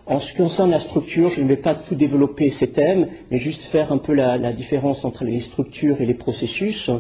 En 0.05 0.19
ce 0.19 0.33
qui 0.33 0.37
concerne 0.37 0.71
la 0.71 0.79
structure, 0.79 1.31
je 1.31 1.41
ne 1.41 1.49
vais 1.49 1.57
pas 1.57 1.75
tout 1.75 1.95
développer 1.95 2.51
ces 2.51 2.69
thèmes, 2.69 3.07
mais 3.31 3.39
juste 3.39 3.63
faire 3.63 3.91
un 3.91 3.97
peu 3.97 4.13
la, 4.13 4.53
différence 4.53 5.07
entre 5.07 5.25
les 5.25 5.41
structures 5.41 6.03
et 6.03 6.05
les 6.05 6.13
processus. 6.13 6.91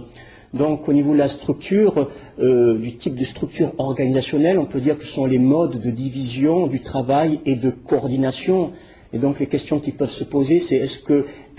Donc 0.55 0.88
au 0.88 0.95
niveau 0.95 1.12
de 1.12 1.19
la 1.19 1.29
structure, 1.29 2.09
euh, 2.38 2.79
du 2.79 2.97
type 2.97 3.14
de 3.14 3.25
structure 3.25 3.75
organisationnelle, 3.76 4.59
on 4.59 4.64
peut 4.64 4.81
dire 4.81 4.97
que 4.97 5.05
ce 5.05 5.12
sont 5.12 5.26
les 5.26 5.38
modes 5.38 5.83
de 5.83 5.90
division 5.90 6.67
du 6.67 6.81
travail 6.81 7.40
et 7.45 7.57
de 7.57 7.69
coordination. 7.69 8.73
Et 9.12 9.19
donc 9.19 9.40
les 9.40 9.49
questions 9.49 9.81
qui 9.81 9.90
peuvent 9.90 10.09
se 10.09 10.25
poser, 10.25 10.61
c'est 10.61 10.76
est-ce 10.76 11.00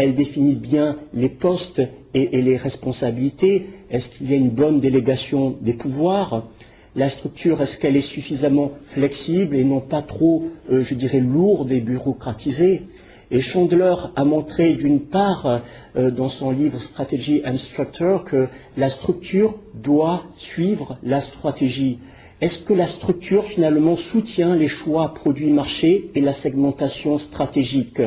qu'elle 0.01 0.15
définit 0.15 0.55
bien 0.55 0.96
les 1.13 1.29
postes 1.29 1.84
et, 2.15 2.41
les 2.41 2.58
responsabilités. 2.58 3.67
Est-ce 3.91 4.10
qu'il 4.10 4.31
y 4.31 4.34
a 4.34 4.36
une 4.36 4.50
bonne 4.50 4.79
délégation 4.79 5.55
des 5.62 5.74
pouvoirs? 5.74 6.48
La 6.96 7.08
structure, 7.08 7.62
est-ce 7.62 7.77
qu'elle 7.77 7.96
est 7.96 8.01
suffisamment 8.01 8.72
flexible 8.84 9.55
et 9.55 9.63
non 9.63 9.79
pas 9.79 10.01
trop, 10.01 10.50
euh, 10.72 10.84
je 10.84 10.96
dirais, 10.96 11.20
lourde 11.20 11.72
et 11.72 11.81
bureaucratisée? 11.81 12.81
Et 13.29 13.41
Chandler 13.41 13.93
a 14.15 14.25
montré 14.25 14.74
d'une 14.74 15.01
part 15.01 15.62
euh, 15.96 16.10
dans 16.10 16.29
son 16.29 16.50
livre 16.50 16.79
Strategy 16.79 17.43
and 17.46 17.58
Structure 17.58 18.24
que 18.24 18.48
la 18.77 18.89
structure 18.89 19.53
doit 19.75 20.24
suivre 20.36 20.98
la 21.03 21.22
stratégie. 21.22 22.00
Est-ce 22.41 22.58
que 22.58 22.74
la 22.74 22.88
structure 22.88 23.43
finalement 23.43 23.96
soutient 23.96 24.55
les 24.55 24.67
choix 24.67 25.13
produits-marchés 25.13 26.10
et 26.15 26.22
la 26.22 26.34
segmentation 26.34 27.20
stratégique? 27.20 28.01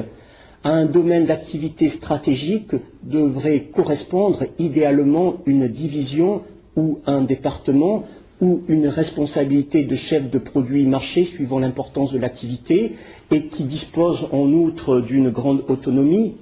Un 0.65 0.87
domaine 0.87 1.27
d'activité 1.27 1.89
stratégique 1.91 2.73
devrait 3.03 3.65
correspondre 3.73 4.45
idéalement 4.59 5.37
une 5.47 5.69
division 5.69 6.43
ou 6.77 6.99
un 7.07 7.21
département 7.21 8.05
ou 8.41 8.63
une 8.69 8.89
responsabilité 8.89 9.85
de 9.85 9.95
chef 9.95 10.29
de 10.31 10.39
produit-marché 10.39 11.25
suivant 11.25 11.59
l'importance 11.59 12.13
de 12.13 12.19
l'activité 12.19 12.93
et 13.31 13.45
qui 13.47 13.65
dispose 13.65 14.29
en 14.33 14.51
outre 14.53 15.01
d'une 15.01 15.31
grande 15.31 15.63
autonomie. 15.69 16.35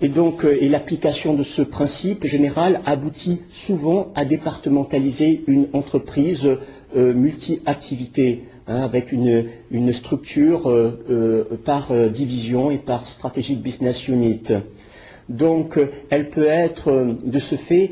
Et 0.00 0.08
donc, 0.08 0.44
euh, 0.44 0.56
l'application 0.68 1.34
de 1.34 1.42
ce 1.42 1.62
principe 1.62 2.24
général 2.24 2.80
aboutit 2.86 3.40
souvent 3.50 4.12
à 4.14 4.24
départementaliser 4.24 5.44
une 5.46 5.68
entreprise 5.72 6.48
euh, 6.96 7.14
multi-activité, 7.14 8.44
hein, 8.68 8.82
avec 8.82 9.12
une, 9.12 9.92
structure 9.92 10.70
euh, 10.70 11.04
euh, 11.10 11.44
par 11.64 11.92
division 12.10 12.70
et 12.70 12.78
par 12.78 13.06
stratégique 13.06 13.62
business 13.62 14.08
unit. 14.08 14.42
Donc, 15.28 15.78
elle 16.08 16.30
peut 16.30 16.46
être 16.46 17.16
de 17.22 17.38
ce 17.38 17.56
fait 17.56 17.90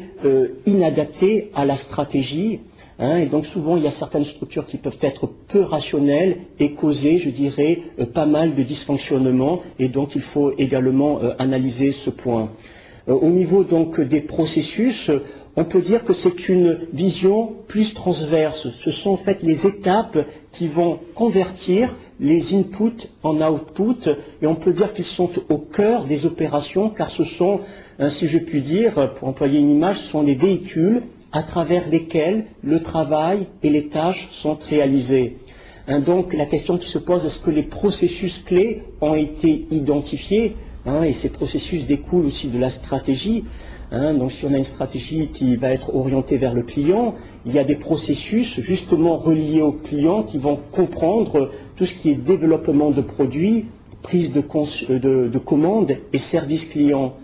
inadaptée 0.64 1.50
à 1.54 1.66
la 1.66 1.76
stratégie. 1.76 2.60
Hein, 2.98 3.18
et 3.18 3.26
donc 3.26 3.44
souvent, 3.44 3.76
il 3.76 3.82
y 3.82 3.86
a 3.86 3.90
certaines 3.90 4.24
structures 4.24 4.64
qui 4.64 4.78
peuvent 4.78 4.96
être 5.02 5.26
peu 5.26 5.60
rationnelles 5.60 6.38
et 6.58 6.72
causer, 6.72 7.18
je 7.18 7.28
dirais, 7.28 7.82
pas 8.14 8.24
mal 8.24 8.54
de 8.54 8.62
dysfonctionnements. 8.62 9.60
Et 9.78 9.88
donc, 9.88 10.14
il 10.14 10.22
faut 10.22 10.54
également 10.56 11.20
analyser 11.38 11.92
ce 11.92 12.08
point. 12.08 12.50
au 13.06 13.28
niveau 13.28 13.64
donc 13.64 14.00
des 14.00 14.22
processus, 14.22 15.10
on 15.56 15.64
peut 15.64 15.80
dire 15.80 16.04
que 16.04 16.12
c'est 16.12 16.48
une 16.48 16.80
vision 16.92 17.54
plus 17.66 17.94
transverse. 17.94 18.68
Ce 18.78 18.90
sont 18.90 19.10
en 19.10 19.16
fait 19.16 19.42
les 19.42 19.66
étapes 19.66 20.18
qui 20.52 20.68
vont 20.68 20.98
convertir 21.14 21.94
les 22.20 22.54
inputs 22.54 23.08
en 23.22 23.40
outputs 23.40 24.10
et 24.42 24.46
on 24.46 24.54
peut 24.54 24.72
dire 24.72 24.92
qu'ils 24.92 25.04
sont 25.04 25.30
au 25.48 25.58
cœur 25.58 26.04
des 26.04 26.26
opérations 26.26 26.90
car 26.90 27.10
ce 27.10 27.24
sont, 27.24 27.60
hein, 27.98 28.08
si 28.08 28.28
je 28.28 28.38
puis 28.38 28.60
dire, 28.60 29.14
pour 29.14 29.28
employer 29.28 29.58
une 29.58 29.70
image, 29.70 29.96
ce 29.98 30.10
sont 30.10 30.22
les 30.22 30.34
véhicules 30.34 31.02
à 31.32 31.42
travers 31.42 31.88
lesquels 31.90 32.46
le 32.62 32.82
travail 32.82 33.46
et 33.62 33.70
les 33.70 33.88
tâches 33.88 34.28
sont 34.30 34.58
réalisées. 34.68 35.36
Hein, 35.88 36.00
donc 36.00 36.32
la 36.32 36.46
question 36.46 36.78
qui 36.78 36.88
se 36.88 36.98
pose, 36.98 37.24
est-ce 37.24 37.38
que 37.38 37.50
les 37.50 37.62
processus 37.62 38.38
clés 38.38 38.82
ont 39.00 39.14
été 39.14 39.66
identifiés 39.70 40.56
hein, 40.86 41.02
Et 41.02 41.12
ces 41.12 41.28
processus 41.28 41.86
découlent 41.86 42.26
aussi 42.26 42.48
de 42.48 42.58
la 42.58 42.70
stratégie. 42.70 43.44
Hein, 43.92 44.14
donc 44.14 44.32
si 44.32 44.44
on 44.44 44.52
a 44.52 44.58
une 44.58 44.64
stratégie 44.64 45.28
qui 45.28 45.54
va 45.56 45.70
être 45.70 45.94
orientée 45.94 46.36
vers 46.36 46.54
le 46.54 46.62
client, 46.62 47.14
il 47.44 47.54
y 47.54 47.58
a 47.58 47.64
des 47.64 47.76
processus 47.76 48.60
justement 48.60 49.16
reliés 49.16 49.62
au 49.62 49.72
client 49.72 50.22
qui 50.22 50.38
vont 50.38 50.58
comprendre 50.72 51.50
tout 51.76 51.84
ce 51.84 51.94
qui 51.94 52.10
est 52.10 52.16
développement 52.16 52.90
de 52.90 53.00
produits, 53.00 53.66
prise 54.02 54.32
de, 54.32 55.28
de 55.28 55.38
commandes 55.38 55.96
et 56.12 56.18
service 56.18 56.66
client. 56.66 57.14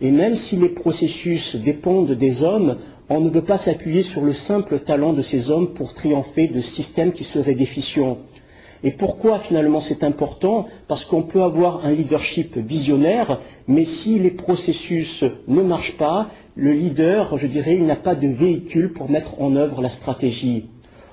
Et 0.00 0.10
même 0.10 0.34
si 0.34 0.56
les 0.56 0.68
processus 0.68 1.56
dépendent 1.56 2.12
des 2.12 2.42
hommes, 2.42 2.76
on 3.08 3.20
ne 3.20 3.28
peut 3.28 3.42
pas 3.42 3.58
s'appuyer 3.58 4.02
sur 4.02 4.22
le 4.22 4.32
simple 4.32 4.78
talent 4.78 5.12
de 5.12 5.22
ces 5.22 5.50
hommes 5.50 5.68
pour 5.68 5.94
triompher 5.94 6.48
de 6.48 6.60
systèmes 6.60 7.12
qui 7.12 7.24
seraient 7.24 7.54
déficients. 7.54 8.18
Et 8.82 8.92
pourquoi 8.92 9.38
finalement 9.38 9.80
c'est 9.80 10.04
important? 10.04 10.66
Parce 10.88 11.04
qu'on 11.04 11.22
peut 11.22 11.42
avoir 11.42 11.84
un 11.84 11.92
leadership 11.92 12.56
visionnaire, 12.56 13.38
mais 13.68 13.84
si 13.84 14.18
les 14.18 14.30
processus 14.30 15.24
ne 15.48 15.62
marchent 15.62 15.96
pas, 15.98 16.30
le 16.56 16.72
leader, 16.72 17.36
je 17.36 17.46
dirais, 17.46 17.76
il 17.76 17.86
n'a 17.86 17.96
pas 17.96 18.14
de 18.14 18.28
véhicule 18.28 18.92
pour 18.92 19.10
mettre 19.10 19.40
en 19.40 19.54
œuvre 19.54 19.82
la 19.82 19.88
stratégie. 19.88 20.66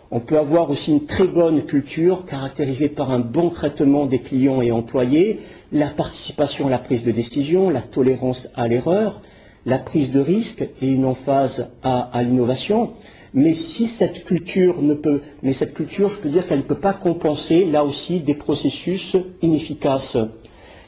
On 0.09 0.21
peut 0.21 0.37
avoir 0.37 0.69
aussi 0.69 0.91
une 0.91 1.05
très 1.05 1.27
bonne 1.27 1.65
culture 1.65 2.25
caractérisée 2.25 2.87
par 2.87 3.11
un 3.11 3.19
bon 3.19 3.49
traitement 3.49 4.05
des 4.05 4.19
clients 4.19 4.61
et 4.61 4.71
employés, 4.71 5.41
la 5.73 5.87
participation 5.87 6.67
à 6.67 6.69
la 6.69 6.79
prise 6.79 7.03
de 7.03 7.11
décision, 7.11 7.69
la 7.69 7.81
tolérance 7.81 8.47
à 8.55 8.69
l'erreur, 8.69 9.21
la 9.65 9.77
prise 9.77 10.13
de 10.13 10.21
risque 10.21 10.65
et 10.81 10.87
une 10.87 11.03
emphase 11.03 11.67
à 11.83 12.23
l'innovation. 12.23 12.91
Mais 13.33 13.53
si 13.53 13.87
cette 13.87 14.23
culture 14.23 14.81
ne 14.81 14.93
peut, 14.93 15.21
mais 15.43 15.53
cette 15.53 15.73
culture, 15.73 16.09
je 16.09 16.17
peux 16.17 16.29
dire 16.29 16.47
qu'elle 16.47 16.59
ne 16.59 16.63
peut 16.63 16.75
pas 16.75 16.93
compenser 16.93 17.65
là 17.65 17.83
aussi 17.83 18.21
des 18.21 18.33
processus 18.33 19.15
inefficaces. 19.41 20.17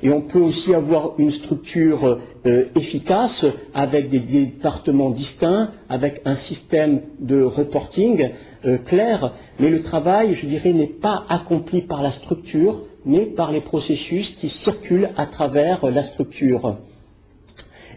Et 0.01 0.11
on 0.11 0.21
peut 0.21 0.39
aussi 0.39 0.73
avoir 0.73 1.13
une 1.17 1.29
structure 1.29 2.19
euh, 2.45 2.65
efficace 2.75 3.45
avec 3.73 4.07
des 4.07 4.19
départements 4.19 5.09
distincts, 5.09 5.71
avec 5.89 6.21
un 6.23 6.35
système 6.35 7.01
de 7.19 7.43
reporting 7.43 8.29
euh, 8.65 8.77
clair. 8.77 9.33
Mais 9.59 9.69
le 9.69 9.81
travail, 9.81 10.35
je 10.35 10.45
dirais, 10.45 10.71
n'est 10.71 10.87
pas 10.87 11.25
accompli 11.27 11.81
par 11.81 12.01
la 12.01 12.11
structure, 12.11 12.83
mais 13.05 13.25
par 13.25 13.51
les 13.51 13.59
processus 13.59 14.31
qui 14.31 14.47
circulent 14.47 15.09
à 15.17 15.25
travers 15.25 15.85
la 15.91 16.01
structure. 16.01 16.77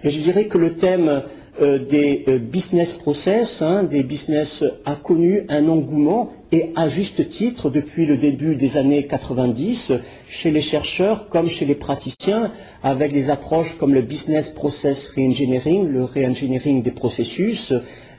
Et 0.03 0.11
je 0.11 0.21
dirais 0.21 0.47
que 0.47 0.59
le 0.59 0.75
thème 0.75 1.23
euh, 1.63 1.79
des 1.79 2.25
euh, 2.29 2.39
business 2.39 2.93
process, 2.93 3.63
hein, 3.63 3.85
des 3.85 4.03
business 4.03 4.65
a 4.85 4.97
connu 4.97 5.43
un 5.49 5.69
engouement 5.69 6.33
et 6.51 6.71
à 6.77 6.89
juste 6.89 7.29
titre 7.29 7.71
depuis 7.71 8.05
le 8.05 8.17
début 8.17 8.57
des 8.57 8.77
années 8.77 9.07
90 9.07 9.93
chez 10.29 10.51
les 10.51 10.61
chercheurs 10.61 11.29
comme 11.29 11.49
chez 11.49 11.65
les 11.65 11.75
praticiens 11.75 12.53
avec 12.83 13.13
des 13.13 13.31
approches 13.31 13.79
comme 13.79 13.95
le 13.95 14.03
business 14.03 14.49
process 14.49 15.09
reengineering, 15.17 15.89
le 15.89 16.05
reengineering 16.05 16.83
des 16.83 16.91
processus 16.91 17.73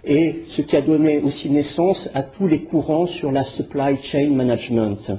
et 0.05 0.43
ce 0.47 0.61
qui 0.61 0.75
a 0.75 0.81
donné 0.81 1.19
aussi 1.19 1.49
naissance 1.49 2.09
à 2.13 2.23
tous 2.23 2.47
les 2.47 2.61
courants 2.61 3.05
sur 3.05 3.31
la 3.31 3.43
supply 3.43 3.97
chain 4.01 4.31
management. 4.31 5.11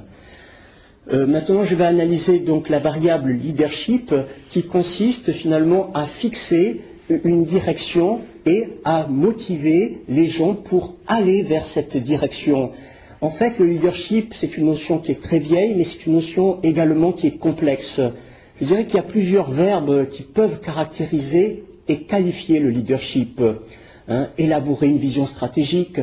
Euh, 1.13 1.27
maintenant, 1.27 1.63
je 1.63 1.75
vais 1.75 1.85
analyser 1.85 2.39
donc 2.39 2.69
la 2.69 2.79
variable 2.79 3.31
leadership 3.31 4.13
qui 4.49 4.63
consiste 4.63 5.31
finalement 5.31 5.91
à 5.93 6.03
fixer 6.03 6.81
une 7.09 7.43
direction 7.43 8.21
et 8.45 8.67
à 8.83 9.07
motiver 9.07 9.99
les 10.09 10.27
gens 10.27 10.53
pour 10.53 10.95
aller 11.07 11.41
vers 11.41 11.65
cette 11.65 11.97
direction. 11.97 12.71
En 13.21 13.29
fait, 13.29 13.59
le 13.59 13.65
leadership, 13.65 14.33
c'est 14.33 14.57
une 14.57 14.65
notion 14.65 14.99
qui 14.99 15.11
est 15.11 15.21
très 15.21 15.39
vieille, 15.39 15.73
mais 15.75 15.83
c'est 15.83 16.05
une 16.05 16.13
notion 16.13 16.59
également 16.63 17.11
qui 17.11 17.27
est 17.27 17.37
complexe. 17.37 18.01
Je 18.59 18.65
dirais 18.65 18.85
qu'il 18.85 18.95
y 18.95 18.99
a 18.99 19.03
plusieurs 19.03 19.51
verbes 19.51 20.07
qui 20.09 20.23
peuvent 20.23 20.61
caractériser 20.61 21.63
et 21.87 22.01
qualifier 22.01 22.59
le 22.59 22.69
leadership. 22.69 23.41
Hein. 24.07 24.29
élaborer 24.37 24.87
une 24.87 24.99
vision 24.99 25.25
stratégique, 25.25 25.99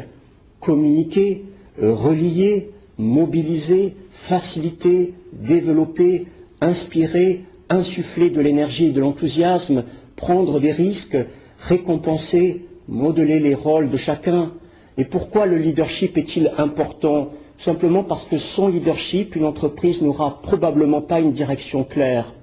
communiquer, 0.58 1.44
euh, 1.80 1.94
relier, 1.94 2.70
mobiliser, 2.98 3.94
faciliter, 4.10 5.14
développer, 5.32 6.26
inspirer, 6.60 7.44
insuffler 7.68 8.30
de 8.30 8.40
l'énergie 8.40 8.86
et 8.86 8.90
de 8.90 9.00
l'enthousiasme, 9.00 9.84
prendre 10.22 10.60
des 10.60 10.70
risques, 10.70 11.18
récompenser, 11.58 12.64
modeler 12.86 13.40
les 13.40 13.56
rôles 13.56 13.90
de 13.90 13.96
chacun. 13.96 14.52
Et 14.96 15.04
pourquoi 15.04 15.46
le 15.46 15.58
leadership 15.58 16.16
est-il 16.16 16.52
important? 16.58 17.30
Simplement 17.58 18.04
parce 18.04 18.26
que 18.26 18.38
sans 18.38 18.68
leadership, 18.68 19.34
une 19.34 19.44
entreprise 19.44 20.00
n'aura 20.00 20.40
probablement 20.40 21.00
pas 21.00 21.18
une 21.18 21.32
direction 21.32 21.82
claire. 21.82 22.34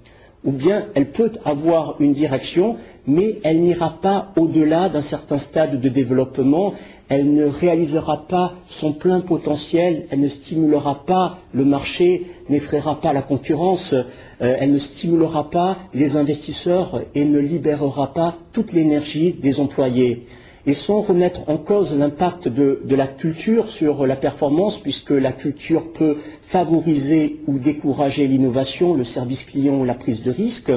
Ou 0.43 0.51
bien 0.51 0.87
elle 0.93 1.09
peut 1.09 1.31
avoir 1.45 1.95
une 2.01 2.11
direction, 2.11 2.75
mais 3.07 3.39
elle 3.43 3.61
n'ira 3.61 3.97
pas 4.01 4.33
au-delà 4.35 4.89
d'un 4.89 5.01
certain 5.01 5.37
stade 5.37 5.79
de 5.79 5.87
développement, 5.89 6.73
elle 7.09 7.33
ne 7.33 7.45
réalisera 7.45 8.27
pas 8.27 8.53
son 8.67 8.93
plein 8.93 9.19
potentiel, 9.19 10.05
elle 10.11 10.19
ne 10.19 10.27
stimulera 10.27 11.03
pas 11.05 11.39
le 11.53 11.65
marché, 11.65 12.27
n'effraiera 12.49 13.01
pas 13.01 13.13
la 13.13 13.23
concurrence, 13.23 13.93
euh, 13.93 14.55
elle 14.59 14.71
ne 14.71 14.77
stimulera 14.77 15.49
pas 15.49 15.77
les 15.93 16.17
investisseurs 16.17 17.01
et 17.15 17.25
ne 17.25 17.39
libérera 17.39 18.13
pas 18.13 18.37
toute 18.53 18.73
l'énergie 18.73 19.33
des 19.33 19.59
employés. 19.59 20.27
Et 20.67 20.73
sans 20.75 21.01
remettre 21.01 21.49
en 21.49 21.57
cause 21.57 21.97
l'impact 21.97 22.47
de, 22.47 22.81
de, 22.85 22.95
la 22.95 23.07
culture 23.07 23.69
sur 23.69 24.05
la 24.05 24.15
performance, 24.15 24.77
puisque 24.77 25.09
la 25.11 25.31
culture 25.31 25.91
peut 25.93 26.17
favoriser 26.43 27.39
ou 27.47 27.57
décourager 27.57 28.27
l'innovation, 28.27 28.93
le 28.93 29.05
service 29.05 29.45
client 29.45 29.79
ou 29.79 29.85
la 29.85 29.95
prise 29.95 30.21
de 30.21 30.29
risque, 30.29 30.71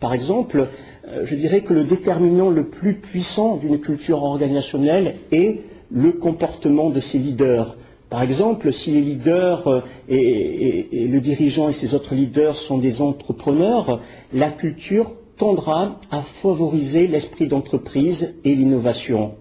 par 0.00 0.14
exemple, 0.14 0.68
euh, 1.08 1.24
je 1.24 1.34
dirais 1.34 1.60
que 1.60 1.74
le 1.74 1.84
déterminant 1.84 2.50
le 2.50 2.64
plus 2.64 2.94
puissant 2.94 3.56
d'une 3.56 3.78
culture 3.80 4.22
organisationnelle 4.22 5.16
est 5.30 5.60
le 5.90 6.12
comportement 6.12 6.90
de 6.90 7.00
ses 7.00 7.18
leaders. 7.18 7.76
Par 8.08 8.22
exemple, 8.22 8.72
si 8.72 8.92
les 8.92 9.00
leaders 9.00 9.68
euh, 9.68 9.80
et, 10.08 11.08
le 11.08 11.20
dirigeant 11.20 11.68
et 11.68 11.72
ses 11.72 11.94
autres 11.94 12.14
leaders 12.14 12.56
sont 12.56 12.78
des 12.78 13.00
entrepreneurs, 13.00 14.00
la 14.32 14.50
culture 14.50 15.12
tendra 15.36 15.98
à 16.10 16.20
favoriser 16.20 17.06
l'esprit 17.06 17.48
d'entreprise 17.48 18.34
et 18.44 18.54
l'innovation. 18.54 19.34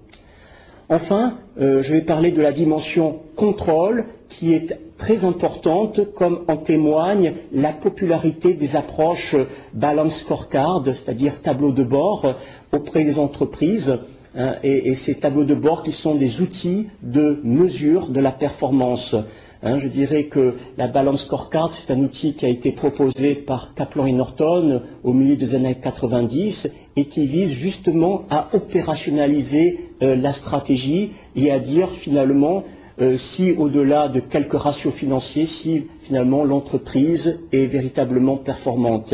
Enfin, 0.90 1.38
euh, 1.60 1.82
je 1.82 1.94
vais 1.94 2.02
parler 2.02 2.32
de 2.32 2.42
la 2.42 2.52
dimension 2.52 3.20
contrôle 3.36 4.06
qui 4.30 4.54
est 4.54 4.80
très 5.02 5.26
importante, 5.26 6.14
comme 6.14 6.42
en 6.48 6.58
témoigne 6.58 7.34
la 7.52 7.74
popularité 7.74 8.54
des 8.54 8.76
approches 8.76 9.36
balance 9.74 10.18
scorecard, 10.18 10.84
c'est-à-dire 10.86 11.42
tableau 11.42 11.72
de 11.72 11.84
bord 11.84 12.36
auprès 12.72 13.04
des 13.04 13.18
entreprises, 13.18 13.98
hein, 14.36 14.58
et, 14.62 14.94
ces 14.94 15.16
tableaux 15.16 15.44
de 15.44 15.56
bord 15.56 15.82
qui 15.82 15.92
sont 15.92 16.14
des 16.14 16.42
outils 16.42 16.88
de 17.02 17.40
mesure 17.44 18.10
de 18.10 18.20
la 18.20 18.32
performance. 18.32 19.16
Hein. 19.64 19.80
je 19.80 19.88
dirais 19.88 20.26
que 20.26 20.54
la 20.78 20.86
balance 20.86 21.26
scorecard, 21.26 21.74
c'est 21.74 21.92
un 21.92 22.00
outil 22.00 22.36
qui 22.36 22.46
a 22.46 22.50
été 22.50 22.72
proposé 22.72 23.34
par 23.34 23.74
Kaplan 23.74 24.06
et 24.06 24.12
Norton 24.12 24.84
au 25.04 25.14
milieu 25.14 25.36
des 25.36 25.56
années 25.56 25.74
90 25.82 26.70
et 26.96 27.06
qui 27.06 27.26
vise 27.26 27.52
justement 27.52 28.26
à 28.30 28.50
opérationnaliser 28.54 29.90
euh, 30.04 30.16
la 30.16 30.30
stratégie 30.30 31.14
et 31.36 31.52
à 31.52 31.58
dire 31.58 31.90
finalement 31.90 32.64
euh, 33.00 33.18
si 33.18 33.52
au-delà 33.52 34.10
de 34.10 34.20
quelques 34.20 34.54
ratios 34.54 34.94
financiers, 34.94 35.46
si 35.46 35.88
finalement 36.02 36.44
l'entreprise 36.44 37.40
est 37.52 37.66
véritablement 37.66 38.38
performante. 38.38 39.14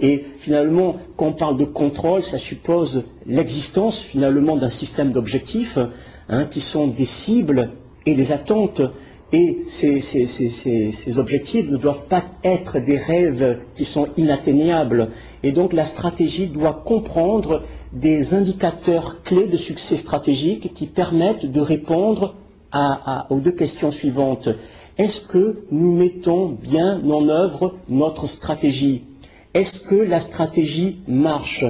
Et 0.00 0.24
finalement, 0.38 0.96
quand 1.16 1.26
on 1.26 1.32
parle 1.32 1.56
de 1.56 1.64
contrôle, 1.64 2.22
ça 2.22 2.38
suppose 2.38 3.04
l'existence 3.26 4.00
finalement 4.00 4.56
d'un 4.56 4.70
système 4.70 5.12
d'objectifs 5.12 5.78
hein, 6.28 6.46
qui 6.46 6.60
sont 6.60 6.88
des 6.88 7.04
cibles 7.04 7.70
et 8.06 8.14
des 8.14 8.32
attentes. 8.32 8.82
Et 9.32 9.58
ces, 9.66 10.00
ces, 10.00 11.18
objectifs 11.18 11.68
ne 11.68 11.76
doivent 11.76 12.06
pas 12.06 12.22
être 12.44 12.78
des 12.78 12.96
rêves 12.96 13.58
qui 13.74 13.84
sont 13.84 14.08
inatteignables. 14.16 15.10
Et 15.42 15.50
donc 15.52 15.72
la 15.72 15.84
stratégie 15.84 16.48
doit 16.48 16.82
comprendre 16.84 17.62
des 17.92 18.34
indicateurs 18.34 19.22
clés 19.22 19.46
de 19.46 19.56
succès 19.56 19.96
stratégique 19.96 20.72
qui 20.74 20.86
permettent 20.86 21.46
de 21.46 21.60
répondre 21.60 22.36
aux 23.30 23.40
deux 23.40 23.52
questions 23.52 23.90
suivantes. 23.90 24.48
Est-ce 24.98 25.20
que 25.20 25.64
nous 25.70 25.94
mettons 25.94 26.48
bien 26.48 27.02
en 27.10 27.28
œuvre 27.28 27.76
notre 27.88 28.26
stratégie? 28.26 29.02
Est-ce 29.52 29.80
que 29.80 29.94
la 29.94 30.20
stratégie 30.20 30.98
marche? 31.08 31.64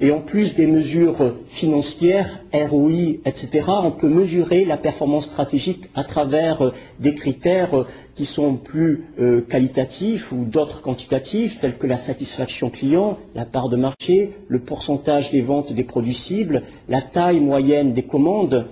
Et 0.00 0.10
en 0.10 0.20
plus 0.20 0.54
des 0.54 0.66
mesures 0.66 1.36
financières, 1.46 2.40
ROI, 2.52 3.20
etc., 3.24 3.62
on 3.68 3.92
peut 3.92 4.08
mesurer 4.08 4.64
la 4.64 4.76
performance 4.76 5.26
stratégique 5.26 5.88
à 5.94 6.04
travers 6.04 6.72
des 6.98 7.14
critères 7.14 7.86
qui 8.14 8.24
sont 8.24 8.56
plus 8.56 9.04
euh, 9.18 9.40
qualitatifs 9.40 10.32
ou 10.32 10.44
d'autres 10.44 10.82
quantitatifs, 10.82 11.60
tels 11.60 11.78
que 11.78 11.86
la 11.86 11.96
satisfaction 11.96 12.70
client, 12.70 13.18
la 13.34 13.44
part 13.44 13.68
de 13.68 13.76
marché, 13.76 14.32
le 14.48 14.58
pourcentage 14.58 15.30
des 15.30 15.40
ventes 15.40 15.72
des 15.72 15.84
produits 15.84 16.14
cibles, 16.14 16.62
la 16.88 17.00
taille 17.00 17.40
moyenne 17.40 17.92
des 17.92 18.02
commandes. 18.02 18.66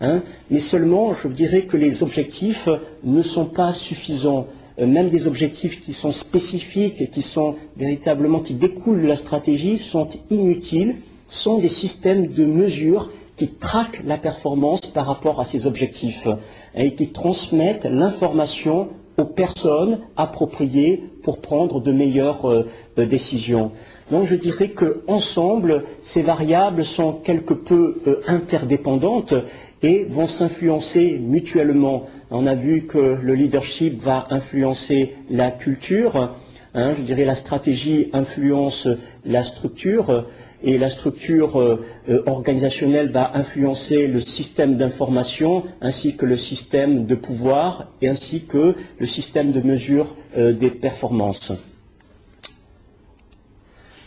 Hein, 0.00 0.22
mais 0.50 0.60
seulement, 0.60 1.12
je 1.12 1.26
dirais 1.28 1.62
que 1.62 1.76
les 1.76 2.02
objectifs 2.02 2.68
ne 3.02 3.22
sont 3.22 3.46
pas 3.46 3.72
suffisants. 3.72 4.46
Euh, 4.78 4.86
même 4.86 5.08
des 5.08 5.26
objectifs 5.26 5.80
qui 5.80 5.92
sont 5.92 6.10
spécifiques 6.10 7.00
et 7.00 7.08
qui 7.08 7.22
sont 7.22 7.56
véritablement, 7.76 8.40
qui 8.40 8.54
découlent 8.54 9.02
de 9.02 9.08
la 9.08 9.16
stratégie, 9.16 9.76
sont 9.76 10.08
inutiles, 10.30 10.96
sont 11.28 11.58
des 11.58 11.68
systèmes 11.68 12.28
de 12.28 12.44
mesure 12.44 13.10
qui 13.36 13.48
traquent 13.48 14.02
la 14.04 14.18
performance 14.18 14.80
par 14.80 15.06
rapport 15.06 15.40
à 15.40 15.44
ces 15.44 15.66
objectifs 15.66 16.28
et 16.74 16.94
qui 16.94 17.08
transmettent 17.08 17.86
l'information 17.86 18.88
aux 19.16 19.24
personnes 19.24 19.98
appropriées 20.16 21.02
pour 21.24 21.40
prendre 21.40 21.80
de 21.80 21.90
meilleures 21.90 22.48
euh, 22.48 22.68
euh, 22.98 23.06
décisions. 23.06 23.72
Donc 24.12 24.26
je 24.26 24.36
dirais 24.36 24.70
qu'ensemble, 24.70 25.84
ces 26.02 26.22
variables 26.22 26.84
sont 26.84 27.12
quelque 27.12 27.52
peu 27.52 28.00
interdépendantes 28.26 29.34
et 29.82 30.04
vont 30.04 30.26
s'influencer 30.26 31.18
mutuellement. 31.18 32.08
On 32.30 32.46
a 32.46 32.54
vu 32.54 32.86
que 32.86 33.18
le 33.22 33.34
leadership 33.34 34.00
va 34.00 34.26
influencer 34.30 35.14
la 35.30 35.50
culture, 35.50 36.34
hein, 36.74 36.94
je 36.96 37.02
dirais 37.02 37.24
la 37.24 37.34
stratégie 37.34 38.10
influence 38.12 38.88
la 39.24 39.42
structure, 39.42 40.26
et 40.62 40.78
la 40.78 40.90
structure 40.90 41.60
euh, 41.60 42.22
organisationnelle 42.26 43.10
va 43.10 43.32
influencer 43.34 44.06
le 44.06 44.20
système 44.20 44.76
d'information 44.76 45.64
ainsi 45.80 46.16
que 46.16 46.26
le 46.26 46.36
système 46.36 47.06
de 47.06 47.14
pouvoir 47.14 47.92
et 48.02 48.08
ainsi 48.08 48.44
que 48.44 48.74
le 48.98 49.06
système 49.06 49.52
de 49.52 49.60
mesure 49.60 50.16
euh, 50.36 50.52
des 50.52 50.70
performances. 50.70 51.52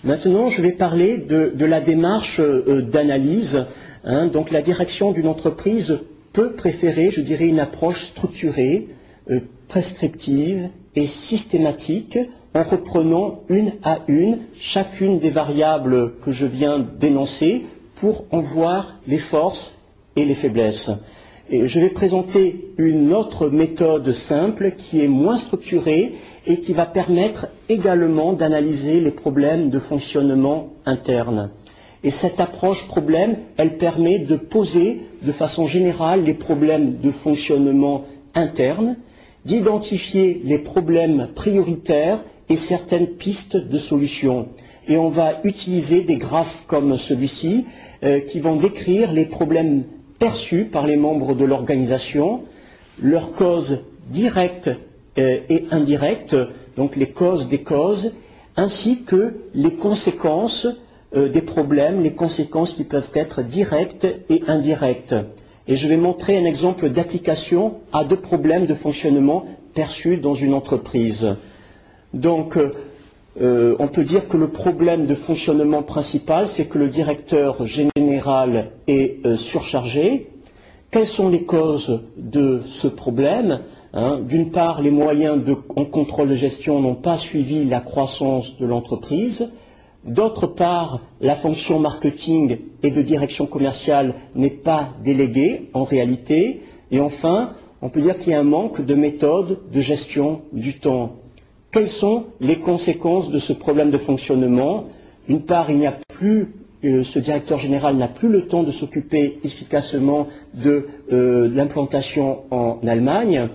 Maintenant, 0.04 0.50
je 0.50 0.64
vais 0.64 0.72
parler 0.72 1.20
de, 1.20 1.54
la 1.64 1.80
démarche 1.80 2.40
euh, 2.40 2.82
d'analyse 2.82 3.66
Hein, 4.04 4.28
donc 4.28 4.52
la 4.52 4.62
direction 4.62 5.12
d'une 5.12 5.28
entreprise 5.28 6.00
peut 6.34 6.54
préférer, 6.54 7.12
je 7.12 7.22
dirais, 7.22 7.48
une 7.48 7.60
approche 7.60 8.06
structurée, 8.06 8.88
euh, 9.30 9.40
prescriptive 9.68 10.70
et 10.96 11.06
systématique 11.06 12.18
en 12.54 12.64
reprenant 12.64 13.42
une 13.48 13.74
à 13.84 14.00
une 14.08 14.40
chacune 14.60 15.20
des 15.20 15.30
variables 15.30 16.14
que 16.20 16.32
je 16.32 16.46
viens 16.46 16.80
d'énoncer 16.80 17.66
pour 17.96 18.26
en 18.32 18.40
voir 18.40 18.98
les 19.08 19.18
forces 19.18 19.78
et 20.16 20.26
les 20.26 20.34
faiblesses. 20.34 20.92
Je 21.52 21.80
vais 21.80 21.90
présenter 21.90 22.74
une 22.78 23.14
autre 23.14 23.50
méthode 23.50 24.12
simple 24.12 24.72
qui 24.78 25.04
est 25.04 25.10
moins 25.10 25.36
structurée 25.36 26.14
et 26.48 26.60
qui 26.62 26.72
va 26.72 26.86
permettre 26.86 27.48
également 27.68 28.34
d'analyser 28.34 29.02
les 29.02 29.12
problèmes 29.12 29.70
de 29.70 29.80
fonctionnement 29.80 30.70
interne. 30.86 31.50
Et 32.04 32.10
cette 32.10 32.40
approche 32.40 32.88
problème, 32.88 33.38
elle 33.58 33.78
permet 33.78 34.18
de 34.20 34.36
poser 34.36 35.02
de 35.22 35.32
façon 35.32 35.68
générale 35.68 36.24
les 36.24 36.34
problèmes 36.34 36.98
de 36.98 37.12
fonctionnement 37.12 38.06
interne, 38.34 38.98
d'identifier 39.46 40.42
les 40.44 40.58
problèmes 40.58 41.28
prioritaires 41.36 42.20
et 42.50 42.56
certaines 42.56 43.08
pistes 43.08 43.56
de 43.56 43.78
solutions. 43.78 44.48
Et 44.88 44.98
on 44.98 45.10
va 45.10 45.40
utiliser 45.44 46.02
des 46.02 46.18
graphes 46.18 46.64
comme 46.68 46.96
celui-ci 46.96 47.66
euh, 48.04 48.20
qui 48.20 48.40
vont 48.40 48.56
décrire 48.56 49.12
les 49.12 49.26
problèmes 49.26 49.84
perçus 50.18 50.66
par 50.66 50.88
les 50.88 50.98
membres 50.98 51.36
de 51.36 51.46
l'organisation, 51.46 52.44
leurs 53.02 53.32
causes 53.34 53.84
directes 54.10 54.72
euh, 55.20 55.40
et 55.50 55.66
indirectes, 55.72 56.36
donc 56.78 56.96
les 56.96 57.10
causes 57.10 57.48
des 57.48 57.62
causes, 57.62 58.14
ainsi 58.58 59.04
que 59.04 59.36
les 59.54 59.74
conséquences 59.76 60.68
euh, 61.16 61.30
des 61.30 61.42
problèmes, 61.42 62.02
les 62.02 62.14
conséquences 62.14 62.74
qui 62.74 62.84
peuvent 62.84 63.12
être 63.14 63.42
directes 63.42 64.08
et 64.30 64.44
indirectes. 64.48 65.16
Et 65.68 65.76
je 65.76 65.88
vais 65.88 65.98
montrer 65.98 66.38
un 66.38 66.46
exemple 66.46 66.90
d'application 66.90 67.76
à 67.94 68.04
deux 68.04 68.16
problèmes 68.16 68.66
de 68.66 68.74
fonctionnement 68.74 69.46
perçus 69.74 70.18
dans 70.18 70.34
une 70.34 70.54
entreprise. 70.54 71.36
Donc, 72.14 72.58
euh, 73.42 73.76
on 73.80 73.88
peut 73.88 74.04
dire 74.04 74.28
que 74.28 74.38
le 74.38 74.48
problème 74.48 75.06
de 75.06 75.16
fonctionnement 75.16 75.84
principal, 75.84 76.48
c'est 76.48 76.66
que 76.66 76.78
le 76.78 76.90
directeur 76.90 77.66
général 77.66 78.72
est 78.88 79.36
surchargé. 79.36 80.30
Quelles 80.90 81.06
sont 81.06 81.30
les 81.30 81.44
causes 81.44 82.02
de 82.18 82.62
ce 82.66 82.88
problème 82.88 83.62
Hein? 83.94 84.22
D'une 84.26 84.52
part, 84.52 84.82
les 84.82 84.92
moyens 84.92 85.44
de 85.44 85.54
contrôle 85.54 86.30
de 86.30 86.36
gestion 86.36 86.80
n'ont 86.80 86.96
pas 86.96 87.18
suivi 87.18 87.66
la 87.66 87.82
croissance 87.82 88.58
de 88.58 88.66
l'entreprise. 88.66 89.50
D'autre 90.04 90.48
part, 90.48 91.02
la 91.20 91.36
fonction 91.36 91.80
marketing 91.80 92.58
et 92.82 92.90
de 92.90 93.02
direction 93.04 93.46
commerciale 93.46 94.16
n'est 94.34 94.50
pas 94.50 94.90
déléguée 95.04 95.70
en 95.74 95.84
réalité. 95.84 96.62
Et 96.90 97.00
enfin, 97.00 97.54
on 97.84 97.90
peut 97.90 98.02
dire 98.02 98.18
qu'il 98.18 98.32
y 98.32 98.36
a 98.36 98.40
un 98.40 98.44
manque 98.44 98.82
de 98.82 98.96
méthode 98.96 99.60
de 99.72 99.80
gestion 99.80 100.42
du 100.54 100.80
temps. 100.80 101.18
Quelles 101.72 101.88
sont 101.88 102.26
les 102.40 102.58
conséquences 102.58 103.30
de 103.30 103.38
ce 103.38 103.54
problème 103.54 103.92
de 103.92 103.98
fonctionnement? 103.98 104.86
D'une 105.28 105.42
part, 105.42 105.68
euh, 105.70 107.04
ce 107.04 107.20
directeur 107.20 107.60
général 107.60 107.96
n'a 107.96 108.08
plus 108.08 108.30
le 108.30 108.48
temps 108.48 108.64
de 108.64 108.72
s'occuper 108.72 109.40
efficacement 109.44 110.28
de 110.56 110.88
euh, 111.14 111.48
l'implantation 111.54 112.40
en 112.50 112.80
Allemagne. 112.88 113.50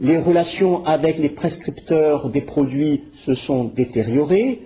Les 0.00 0.16
relations 0.16 0.84
avec 0.86 1.18
les 1.18 1.28
prescripteurs 1.28 2.30
des 2.30 2.40
produits 2.40 3.04
se 3.12 3.34
sont 3.34 3.64
détériorées. 3.64 4.62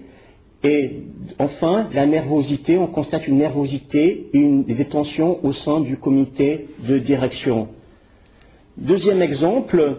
Et 0.64 1.02
enfin, 1.38 1.90
la 1.92 2.06
nervosité, 2.06 2.78
on 2.78 2.86
constate 2.86 3.28
une 3.28 3.36
nervosité 3.36 4.30
une, 4.32 4.64
des 4.64 4.84
tensions 4.86 5.38
au 5.44 5.52
sein 5.52 5.80
du 5.80 5.98
comité 5.98 6.68
de 6.88 6.98
direction. 6.98 7.68
Deuxième 8.78 9.20
exemple, 9.20 9.98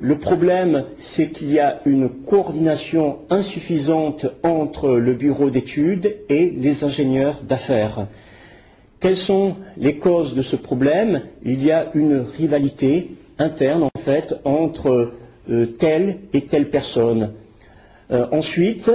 le 0.00 0.18
problème, 0.18 0.84
c'est 0.98 1.30
qu'il 1.30 1.52
y 1.52 1.60
a 1.60 1.80
une 1.86 2.08
coordination 2.08 3.18
insuffisante 3.30 4.26
entre 4.42 4.90
le 4.90 5.14
bureau 5.14 5.48
d'études 5.48 6.16
et 6.28 6.50
les 6.50 6.82
ingénieurs 6.82 7.42
d'affaires. 7.42 8.08
Quelles 8.98 9.16
sont 9.16 9.54
les 9.76 9.96
causes 9.96 10.34
de 10.34 10.42
ce 10.42 10.56
problème? 10.56 11.22
Il 11.44 11.64
y 11.64 11.70
a 11.70 11.88
une 11.94 12.18
rivalité 12.18 13.10
interne 13.38 13.84
en 13.84 13.98
fait 13.98 14.34
entre 14.44 15.12
euh, 15.50 15.66
telle 15.66 16.18
et 16.32 16.42
telle 16.42 16.68
personne. 16.68 17.32
Euh, 18.10 18.26
ensuite, 18.32 18.90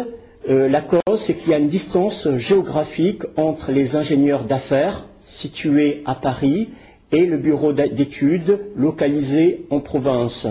euh, 0.47 0.69
la 0.69 0.81
cause, 0.81 1.19
c'est 1.19 1.33
qu'il 1.35 1.51
y 1.51 1.53
a 1.53 1.57
une 1.57 1.67
distance 1.67 2.29
géographique 2.35 3.23
entre 3.35 3.71
les 3.71 3.95
ingénieurs 3.95 4.43
d'affaires 4.43 5.07
situés 5.23 6.03
à 6.05 6.15
Paris 6.15 6.69
et 7.11 7.25
le 7.25 7.37
bureau 7.37 7.73
d'études 7.73 8.59
localisé 8.75 9.65
en 9.69 9.79
province. 9.79 10.47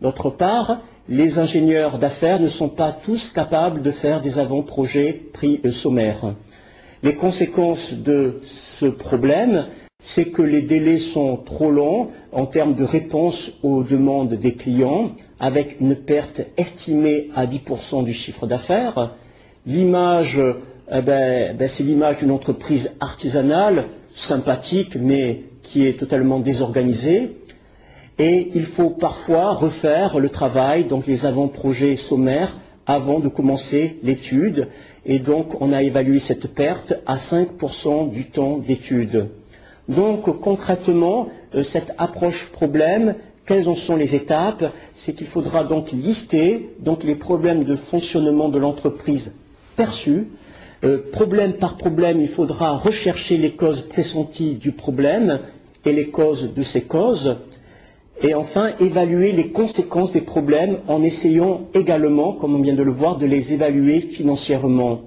D'autre 0.00 0.30
part, 0.30 0.80
les 1.08 1.38
ingénieurs 1.38 1.98
d'affaires 1.98 2.40
ne 2.40 2.48
sont 2.48 2.68
pas 2.68 2.92
tous 2.92 3.30
capables 3.30 3.82
de 3.82 3.90
faire 3.90 4.20
des 4.20 4.38
avant-projets 4.38 5.12
prix 5.32 5.60
sommaires. 5.72 6.34
Les 7.02 7.14
conséquences 7.14 7.94
de 7.94 8.40
ce 8.44 8.86
problème, 8.86 9.66
c'est 10.02 10.26
que 10.26 10.42
les 10.42 10.62
délais 10.62 10.98
sont 10.98 11.36
trop 11.36 11.70
longs 11.70 12.10
en 12.32 12.46
termes 12.46 12.74
de 12.74 12.84
réponse 12.84 13.52
aux 13.62 13.82
demandes 13.82 14.34
des 14.34 14.54
clients, 14.54 15.12
avec 15.40 15.80
une 15.80 15.96
perte 15.96 16.42
estimée 16.56 17.30
à 17.34 17.46
10% 17.46 18.04
du 18.04 18.12
chiffre 18.12 18.46
d'affaires. 18.46 19.14
L'image, 19.66 20.40
eh 20.90 21.02
ben, 21.02 21.56
ben, 21.56 21.68
c'est 21.68 21.82
l'image 21.82 22.18
d'une 22.18 22.30
entreprise 22.30 22.96
artisanale, 23.00 23.84
sympathique, 24.12 24.96
mais 24.98 25.42
qui 25.62 25.86
est 25.86 25.98
totalement 25.98 26.38
désorganisée. 26.38 27.36
Et 28.18 28.50
il 28.54 28.64
faut 28.64 28.90
parfois 28.90 29.52
refaire 29.52 30.18
le 30.18 30.30
travail, 30.30 30.84
donc 30.84 31.06
les 31.06 31.26
avant-projets 31.26 31.96
sommaires, 31.96 32.56
avant 32.86 33.18
de 33.18 33.28
commencer 33.28 33.98
l'étude. 34.02 34.68
Et 35.04 35.18
donc, 35.18 35.60
on 35.60 35.72
a 35.72 35.82
évalué 35.82 36.18
cette 36.18 36.46
perte 36.54 36.94
à 37.06 37.16
5% 37.16 38.10
du 38.10 38.30
temps 38.30 38.56
d'étude. 38.56 39.28
Donc 39.88 40.40
concrètement, 40.40 41.28
euh, 41.54 41.62
cette 41.62 41.92
approche 41.98 42.46
problème, 42.46 43.14
quelles 43.46 43.68
en 43.68 43.74
sont 43.74 43.96
les 43.96 44.14
étapes 44.14 44.72
C'est 44.94 45.14
qu'il 45.14 45.26
faudra 45.26 45.64
donc 45.64 45.92
lister 45.92 46.70
les 47.04 47.14
problèmes 47.14 47.64
de 47.64 47.76
fonctionnement 47.76 48.48
de 48.48 48.58
l'entreprise 48.58 49.36
perçus. 49.76 50.26
Euh, 50.84 50.98
problème 51.12 51.54
par 51.54 51.76
problème, 51.76 52.20
il 52.20 52.28
faudra 52.28 52.72
rechercher 52.76 53.38
les 53.38 53.52
causes 53.52 53.82
pressenties 53.82 54.54
du 54.54 54.72
problème 54.72 55.40
et 55.84 55.92
les 55.92 56.08
causes 56.08 56.52
de 56.54 56.62
ces 56.62 56.82
causes. 56.82 57.38
Et 58.22 58.34
enfin, 58.34 58.72
évaluer 58.80 59.32
les 59.32 59.48
conséquences 59.48 60.12
des 60.12 60.22
problèmes 60.22 60.78
en 60.88 61.02
essayant 61.02 61.62
également, 61.74 62.32
comme 62.32 62.54
on 62.54 62.62
vient 62.62 62.74
de 62.74 62.82
le 62.82 62.90
voir, 62.90 63.16
de 63.16 63.26
les 63.26 63.52
évaluer 63.52 64.00
financièrement. 64.00 65.02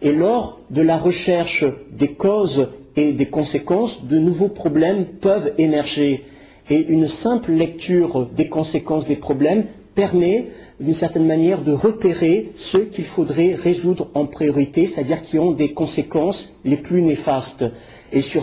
Et 0.00 0.12
lors 0.12 0.60
de 0.70 0.80
la 0.80 0.96
recherche 0.96 1.64
des 1.92 2.12
causes 2.12 2.68
et 2.96 3.12
des 3.12 3.26
conséquences, 3.26 4.04
de 4.06 4.18
nouveaux 4.18 4.48
problèmes 4.48 5.04
peuvent 5.04 5.52
émerger. 5.58 6.24
Et 6.70 6.86
une 6.88 7.06
simple 7.08 7.52
lecture 7.52 8.26
des 8.36 8.48
conséquences 8.48 9.06
des 9.06 9.16
problèmes 9.16 9.64
permet 9.94 10.48
d'une 10.80 10.94
certaine 10.94 11.26
manière 11.26 11.62
de 11.62 11.72
repérer 11.72 12.50
ceux 12.54 12.84
qu'il 12.84 13.04
faudrait 13.04 13.54
résoudre 13.54 14.08
en 14.14 14.26
priorité, 14.26 14.86
c'est-à-dire 14.86 15.22
qui 15.22 15.38
ont 15.38 15.50
des 15.50 15.72
conséquences 15.72 16.54
les 16.64 16.76
plus 16.76 17.02
néfastes. 17.02 17.64
Et 18.12 18.20
sur 18.20 18.42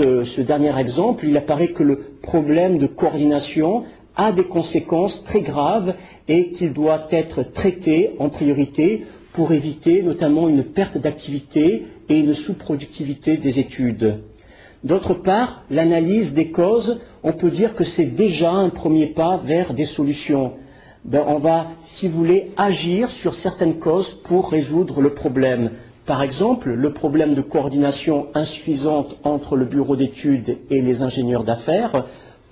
euh, 0.00 0.24
ce 0.24 0.40
dernier 0.40 0.76
exemple, 0.78 1.26
il 1.26 1.36
apparaît 1.36 1.68
que 1.68 1.82
le 1.84 1.98
problème 2.22 2.78
de 2.78 2.86
coordination 2.86 3.84
a 4.16 4.32
des 4.32 4.44
conséquences 4.44 5.22
très 5.22 5.42
graves 5.42 5.94
et 6.26 6.50
qu'il 6.50 6.72
doit 6.72 7.06
être 7.10 7.42
traité 7.42 8.12
en 8.18 8.30
priorité 8.30 9.04
pour 9.32 9.52
éviter 9.52 10.02
notamment 10.02 10.48
une 10.48 10.64
perte 10.64 10.98
d'activité 10.98 11.84
et 12.08 12.18
une 12.20 12.34
sous-productivité 12.34 13.36
des 13.36 13.58
études. 13.58 14.20
D'autre 14.84 15.14
part, 15.14 15.64
l'analyse 15.70 16.32
des 16.32 16.50
causes, 16.50 17.00
on 17.26 17.32
peut 17.32 17.50
dire 17.50 17.74
que 17.74 17.82
c'est 17.82 18.06
déjà 18.06 18.52
un 18.52 18.68
premier 18.68 19.08
pas 19.08 19.36
vers 19.36 19.74
des 19.74 19.84
solutions. 19.84 20.52
Ben, 21.04 21.24
on 21.26 21.38
va, 21.38 21.66
si 21.84 22.06
vous 22.06 22.16
voulez, 22.16 22.52
agir 22.56 23.10
sur 23.10 23.34
certaines 23.34 23.80
causes 23.80 24.10
pour 24.10 24.52
résoudre 24.52 25.00
le 25.00 25.12
problème. 25.12 25.72
Par 26.06 26.22
exemple, 26.22 26.72
le 26.72 26.92
problème 26.92 27.34
de 27.34 27.40
coordination 27.40 28.28
insuffisante 28.34 29.18
entre 29.24 29.56
le 29.56 29.64
bureau 29.64 29.96
d'études 29.96 30.58
et 30.70 30.80
les 30.80 31.02
ingénieurs 31.02 31.42
d'affaires 31.42 32.06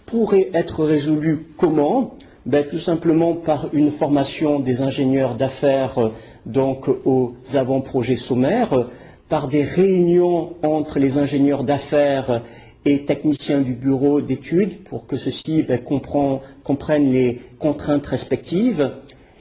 pourrait 0.07 0.51
être 0.55 0.85
résolu 0.85 1.47
comment? 1.57 2.17
Ben, 2.45 2.67
Tout 2.69 2.81
simplement 2.81 3.35
par 3.35 3.69
une 3.73 3.93
formation 3.93 4.59
des 4.59 4.83
ingénieurs 4.83 5.37
d'affaires 5.37 6.11
donc 6.47 6.89
aux 7.05 7.35
avant-projets 7.55 8.17
sommaires, 8.17 8.89
par 9.29 9.47
des 9.47 9.63
réunions 9.63 10.55
entre 10.65 10.99
les 10.99 11.19
ingénieurs 11.19 11.63
d'affaires 11.63 12.43
et 12.85 13.05
techniciens 13.05 13.61
du 13.61 13.73
bureau 13.73 14.21
d'études 14.21 14.83
pour 14.85 15.07
que 15.07 15.17
ceux-ci 15.17 15.63
ben, 15.63 15.81
comprennent 15.81 17.13
les 17.13 17.41
contraintes 17.59 18.07
respectives. 18.07 18.91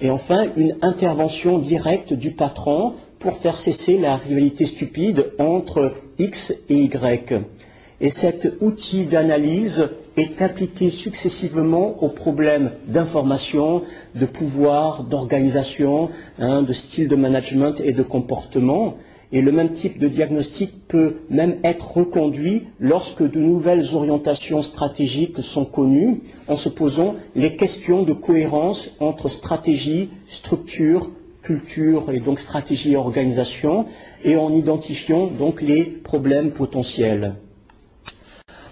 Et 0.02 0.10
enfin, 0.10 0.48
une 0.56 0.76
intervention 0.82 1.60
directe 1.60 2.14
du 2.14 2.32
patron 2.32 2.94
pour 3.20 3.38
faire 3.38 3.56
cesser 3.56 3.98
la 3.98 4.18
rivalité 4.18 4.66
stupide 4.66 5.32
entre 5.40 5.94
X 6.20 6.54
et 6.70 6.76
Y. 6.76 7.34
Et 8.02 8.10
cet 8.10 8.54
outil 8.60 9.06
d'analyse 9.06 9.90
est 10.18 10.42
appliqué 10.42 10.90
successivement 10.90 12.04
aux 12.04 12.10
problèmes 12.10 12.72
d'information, 12.88 13.84
de 14.16 14.26
pouvoir, 14.26 15.04
d'organisation, 15.04 16.10
hein, 16.38 16.62
de 16.64 16.74
style 16.74 17.08
de 17.08 17.16
management 17.16 17.80
et 17.82 17.94
de 17.94 18.04
comportement. 18.04 18.96
Et 19.36 19.42
le 19.42 19.52
même 19.52 19.74
type 19.74 19.98
de 19.98 20.08
diagnostic 20.08 20.88
peut 20.88 21.16
même 21.32 21.56
être 21.64 21.98
reconduit 21.98 22.68
lorsque 22.80 23.24
de 23.24 23.40
nouvelles 23.40 23.96
orientations 23.96 24.62
stratégiques 24.62 25.40
sont 25.42 25.66
connues, 25.66 26.22
en 26.48 26.56
se 26.56 26.70
posant 26.70 27.16
les 27.36 27.56
questions 27.56 28.04
de 28.04 28.14
cohérence 28.14 28.96
entre 29.00 29.28
stratégie, 29.28 30.12
structure, 30.28 31.10
culture 31.42 32.12
et 32.12 32.20
donc 32.20 32.40
stratégie 32.40 32.94
et 32.94 32.96
organisation, 32.96 33.88
et 34.24 34.36
en 34.36 34.54
identifiant 34.54 35.26
donc 35.26 35.64
les 35.64 35.84
problèmes 35.84 36.52
potentiels. 36.52 37.34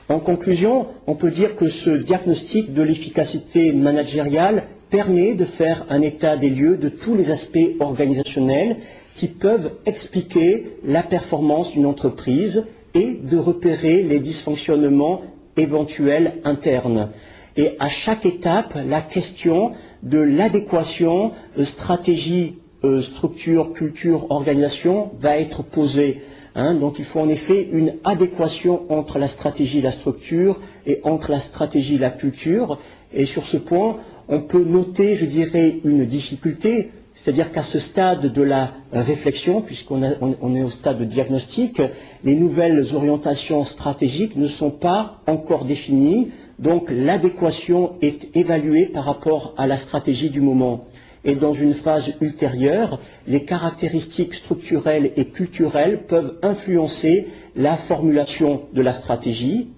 En 0.09 0.19
conclusion, 0.19 0.85
on 1.07 1.15
peut 1.15 1.31
dire 1.31 1.55
que 1.55 1.69
ce 1.69 1.89
diagnostic 1.89 2.71
de 2.75 2.83
l'efficacité 2.83 3.73
managériale 3.73 4.63
permet 4.91 5.33
de 5.33 5.45
faire 5.45 5.85
un 5.89 6.01
état 6.01 6.37
des 6.37 6.49
lieux 6.49 6.77
de 6.77 6.89
tous 6.89 7.15
les 7.15 7.31
aspects 7.31 7.77
organisationnels 7.79 8.75
qui 9.13 9.27
peuvent 9.27 9.73
expliquer 9.85 10.77
la 10.85 11.03
performance 11.03 11.73
d'une 11.73 11.85
entreprise 11.85 12.65
et 12.93 13.13
de 13.13 13.37
repérer 13.37 14.03
les 14.03 14.19
dysfonctionnements 14.19 15.21
éventuels 15.57 16.35
internes. 16.43 17.09
Et 17.57 17.75
à 17.79 17.87
chaque 17.87 18.25
étape, 18.25 18.77
la 18.87 19.01
question 19.01 19.71
de 20.03 20.19
l'adéquation 20.19 21.31
euh, 21.57 21.65
stratégie, 21.65 22.55
euh, 22.83 23.01
structure, 23.01 23.73
culture, 23.73 24.31
organisation 24.31 25.11
va 25.19 25.37
être 25.37 25.63
posée. 25.63 26.21
Hein. 26.53 26.75
donc 26.75 26.99
il 26.99 27.05
faut 27.05 27.21
en 27.21 27.29
effet 27.29 27.69
une 27.71 27.93
adéquation 28.03 28.81
entre 28.89 29.19
la 29.19 29.29
stratégie 29.29 29.79
et 29.79 29.81
la 29.81 29.91
structure 29.91 30.59
et 30.85 30.99
entre 31.03 31.31
la 31.31 31.39
stratégie 31.39 31.95
et 31.95 31.99
la 31.99 32.09
culture. 32.09 32.79
Et 33.13 33.25
sur 33.25 33.45
ce 33.45 33.57
point, 33.57 33.97
on 34.27 34.41
peut 34.41 34.63
noter, 34.63 35.15
je 35.15 35.25
dirais, 35.25 35.79
une 35.83 36.05
difficulté, 36.05 36.91
c'est-à-dire 37.21 37.51
qu'à 37.51 37.61
ce 37.61 37.77
stade 37.77 38.33
de 38.33 38.41
la 38.41 38.71
réflexion, 38.91 39.61
puisqu'on 39.61 40.01
est 40.01 40.63
au 40.63 40.69
stade 40.69 40.97
de 40.97 41.05
diagnostic, 41.05 41.79
les 42.23 42.33
nouvelles 42.33 42.95
orientations 42.95 43.63
stratégiques 43.63 44.37
ne 44.37 44.47
sont 44.47 44.71
pas 44.71 45.21
encore 45.27 45.65
définies, 45.65 46.31
donc 46.57 46.89
l'adéquation 46.89 47.91
est 48.01 48.35
évaluée 48.35 48.87
par 48.87 49.03
rapport 49.03 49.53
à 49.59 49.67
la 49.67 49.77
stratégie 49.77 50.31
du 50.31 50.41
moment. 50.41 50.85
Et 51.23 51.35
dans 51.35 51.53
une 51.53 51.75
phase 51.75 52.13
ultérieure, 52.21 52.99
les 53.27 53.45
caractéristiques 53.45 54.33
structurelles 54.33 55.11
et 55.15 55.25
culturelles 55.25 56.01
peuvent 56.07 56.39
influencer 56.41 57.27
la 57.55 57.75
formulation 57.75 58.63
de 58.73 58.81
la 58.81 58.93
stratégie. 58.93 59.69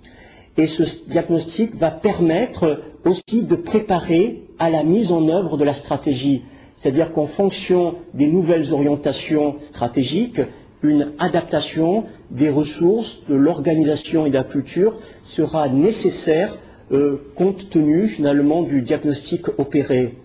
Et 0.56 0.68
ce 0.68 0.84
diagnostic 1.10 1.76
va 1.76 1.92
permettre 1.92 2.84
aussi 3.04 3.44
de 3.44 3.56
préparer 3.58 4.44
à 4.60 4.70
la 4.70 4.84
mise 4.84 5.12
en 5.12 5.28
œuvre 5.28 5.58
de 5.58 5.66
la 5.66 5.74
stratégie. 5.74 6.44
C'est-à-dire 6.84 7.13
qu'en 7.13 7.28
fonction 7.28 7.96
des 8.13 8.28
nouvelles 8.28 8.74
orientations 8.74 9.56
stratégiques, 9.62 10.41
une 10.82 11.13
adaptation 11.17 12.04
des 12.30 12.50
ressources, 12.50 13.22
de 13.30 13.36
l'organisation 13.36 14.26
et 14.26 14.30
de 14.30 14.34
la 14.34 14.43
culture 14.43 14.93
sera 15.24 15.69
nécessaire 15.69 16.58
euh, 16.91 17.32
compte 17.36 17.69
tenu 17.69 18.06
finalement 18.08 18.63
du 18.63 18.82
diagnostic 18.82 19.48
opéré. 19.60 20.17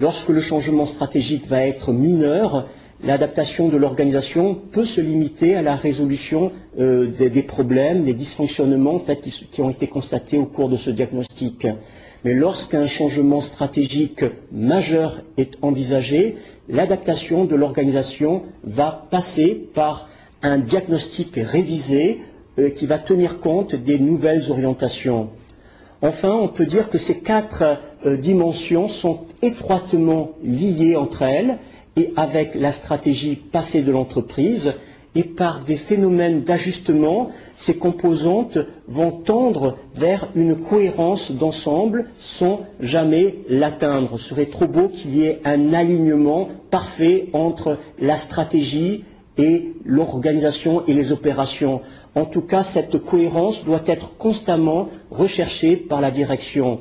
Lorsque 0.00 0.30
le 0.30 0.40
changement 0.40 0.86
stratégique 0.86 1.46
va 1.46 1.66
être 1.66 1.92
mineur, 1.92 2.68
l'adaptation 3.04 3.68
de 3.68 3.76
l'organisation 3.76 4.54
peut 4.54 4.86
se 4.86 5.02
limiter 5.02 5.56
à 5.56 5.60
la 5.60 5.76
résolution 5.76 6.52
euh, 6.80 7.06
des, 7.06 7.42
problèmes, 7.42 8.04
des 8.04 8.14
dysfonctionnements 8.14 8.98
qui 9.50 9.60
ont 9.60 9.68
été 9.68 9.88
constatés 9.88 10.38
au 10.38 10.46
cours 10.46 10.70
de 10.70 10.76
ce 10.76 10.88
diagnostic. 10.88 11.66
Mais 12.24 12.34
lorsqu'un 12.34 12.86
changement 12.86 13.40
stratégique 13.40 14.24
majeur 14.52 15.22
est 15.36 15.58
envisagé, 15.62 16.36
l'adaptation 16.68 17.44
de 17.44 17.56
l'organisation 17.56 18.42
va 18.64 19.06
passer 19.10 19.68
par 19.74 20.08
un 20.42 20.58
diagnostic 20.58 21.34
révisé 21.36 22.20
euh, 22.58 22.70
qui 22.70 22.86
va 22.86 22.98
tenir 22.98 23.40
compte 23.40 23.74
des 23.74 23.98
nouvelles 23.98 24.50
orientations. 24.50 25.30
Enfin, 26.00 26.32
on 26.32 26.48
peut 26.48 26.66
dire 26.66 26.90
que 26.90 26.98
ces 26.98 27.18
quatre 27.20 27.78
euh, 28.06 28.16
dimensions 28.16 28.88
sont 28.88 29.20
étroitement 29.40 30.32
liées 30.42 30.96
entre 30.96 31.22
elles 31.22 31.58
et 31.96 32.12
avec 32.16 32.54
la 32.54 32.72
stratégie 32.72 33.36
passée 33.36 33.82
de 33.82 33.92
l'entreprise, 33.92 34.74
et 35.14 35.24
par 35.24 35.60
des 35.64 35.76
phénomènes 35.76 36.42
d'ajustement, 36.42 37.30
ces 37.54 37.76
composantes 37.76 38.58
vont 38.88 39.10
tendre 39.10 39.76
vers 39.94 40.28
une 40.34 40.56
cohérence 40.56 41.32
d'ensemble 41.32 42.06
sans 42.18 42.60
jamais 42.80 43.36
l'atteindre. 43.48 44.18
Ce 44.18 44.30
serait 44.30 44.46
trop 44.46 44.66
beau 44.66 44.88
qu'il 44.88 45.14
y 45.16 45.24
ait 45.24 45.40
un 45.44 45.74
alignement 45.74 46.48
parfait 46.70 47.28
entre 47.34 47.78
la 47.98 48.16
stratégie 48.16 49.04
et 49.38 49.72
l'organisation 49.84 50.84
et 50.86 50.94
les 50.94 51.12
opérations. 51.12 51.82
En 52.14 52.24
tout 52.24 52.42
cas, 52.42 52.62
cette 52.62 52.98
cohérence 52.98 53.64
doit 53.64 53.82
être 53.86 54.16
constamment 54.16 54.88
recherchée 55.10 55.76
par 55.76 56.00
la 56.00 56.10
direction. 56.10 56.80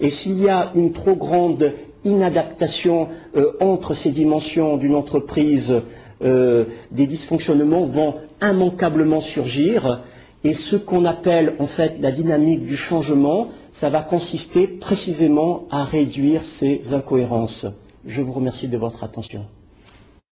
Et 0.00 0.10
s'il 0.10 0.40
y 0.40 0.48
a 0.48 0.70
une 0.74 0.92
trop 0.92 1.16
grande 1.16 1.72
inadaptation 2.04 3.08
euh, 3.36 3.52
entre 3.60 3.94
ces 3.94 4.10
dimensions 4.10 4.76
d'une 4.76 4.94
entreprise, 4.94 5.82
euh, 6.22 6.64
des 6.90 7.06
dysfonctionnements 7.06 7.84
vont 7.84 8.14
immanquablement 8.42 9.20
surgir. 9.20 10.02
Et 10.44 10.52
ce 10.52 10.76
qu'on 10.76 11.04
appelle 11.04 11.54
en 11.58 11.66
fait 11.66 11.98
la 12.00 12.12
dynamique 12.12 12.64
du 12.64 12.76
changement, 12.76 13.48
ça 13.72 13.90
va 13.90 14.02
consister 14.02 14.66
précisément 14.68 15.66
à 15.70 15.82
réduire 15.84 16.44
ces 16.44 16.94
incohérences. 16.94 17.66
Je 18.06 18.22
vous 18.22 18.32
remercie 18.32 18.68
de 18.68 18.78
votre 18.78 19.04
attention. 19.04 19.44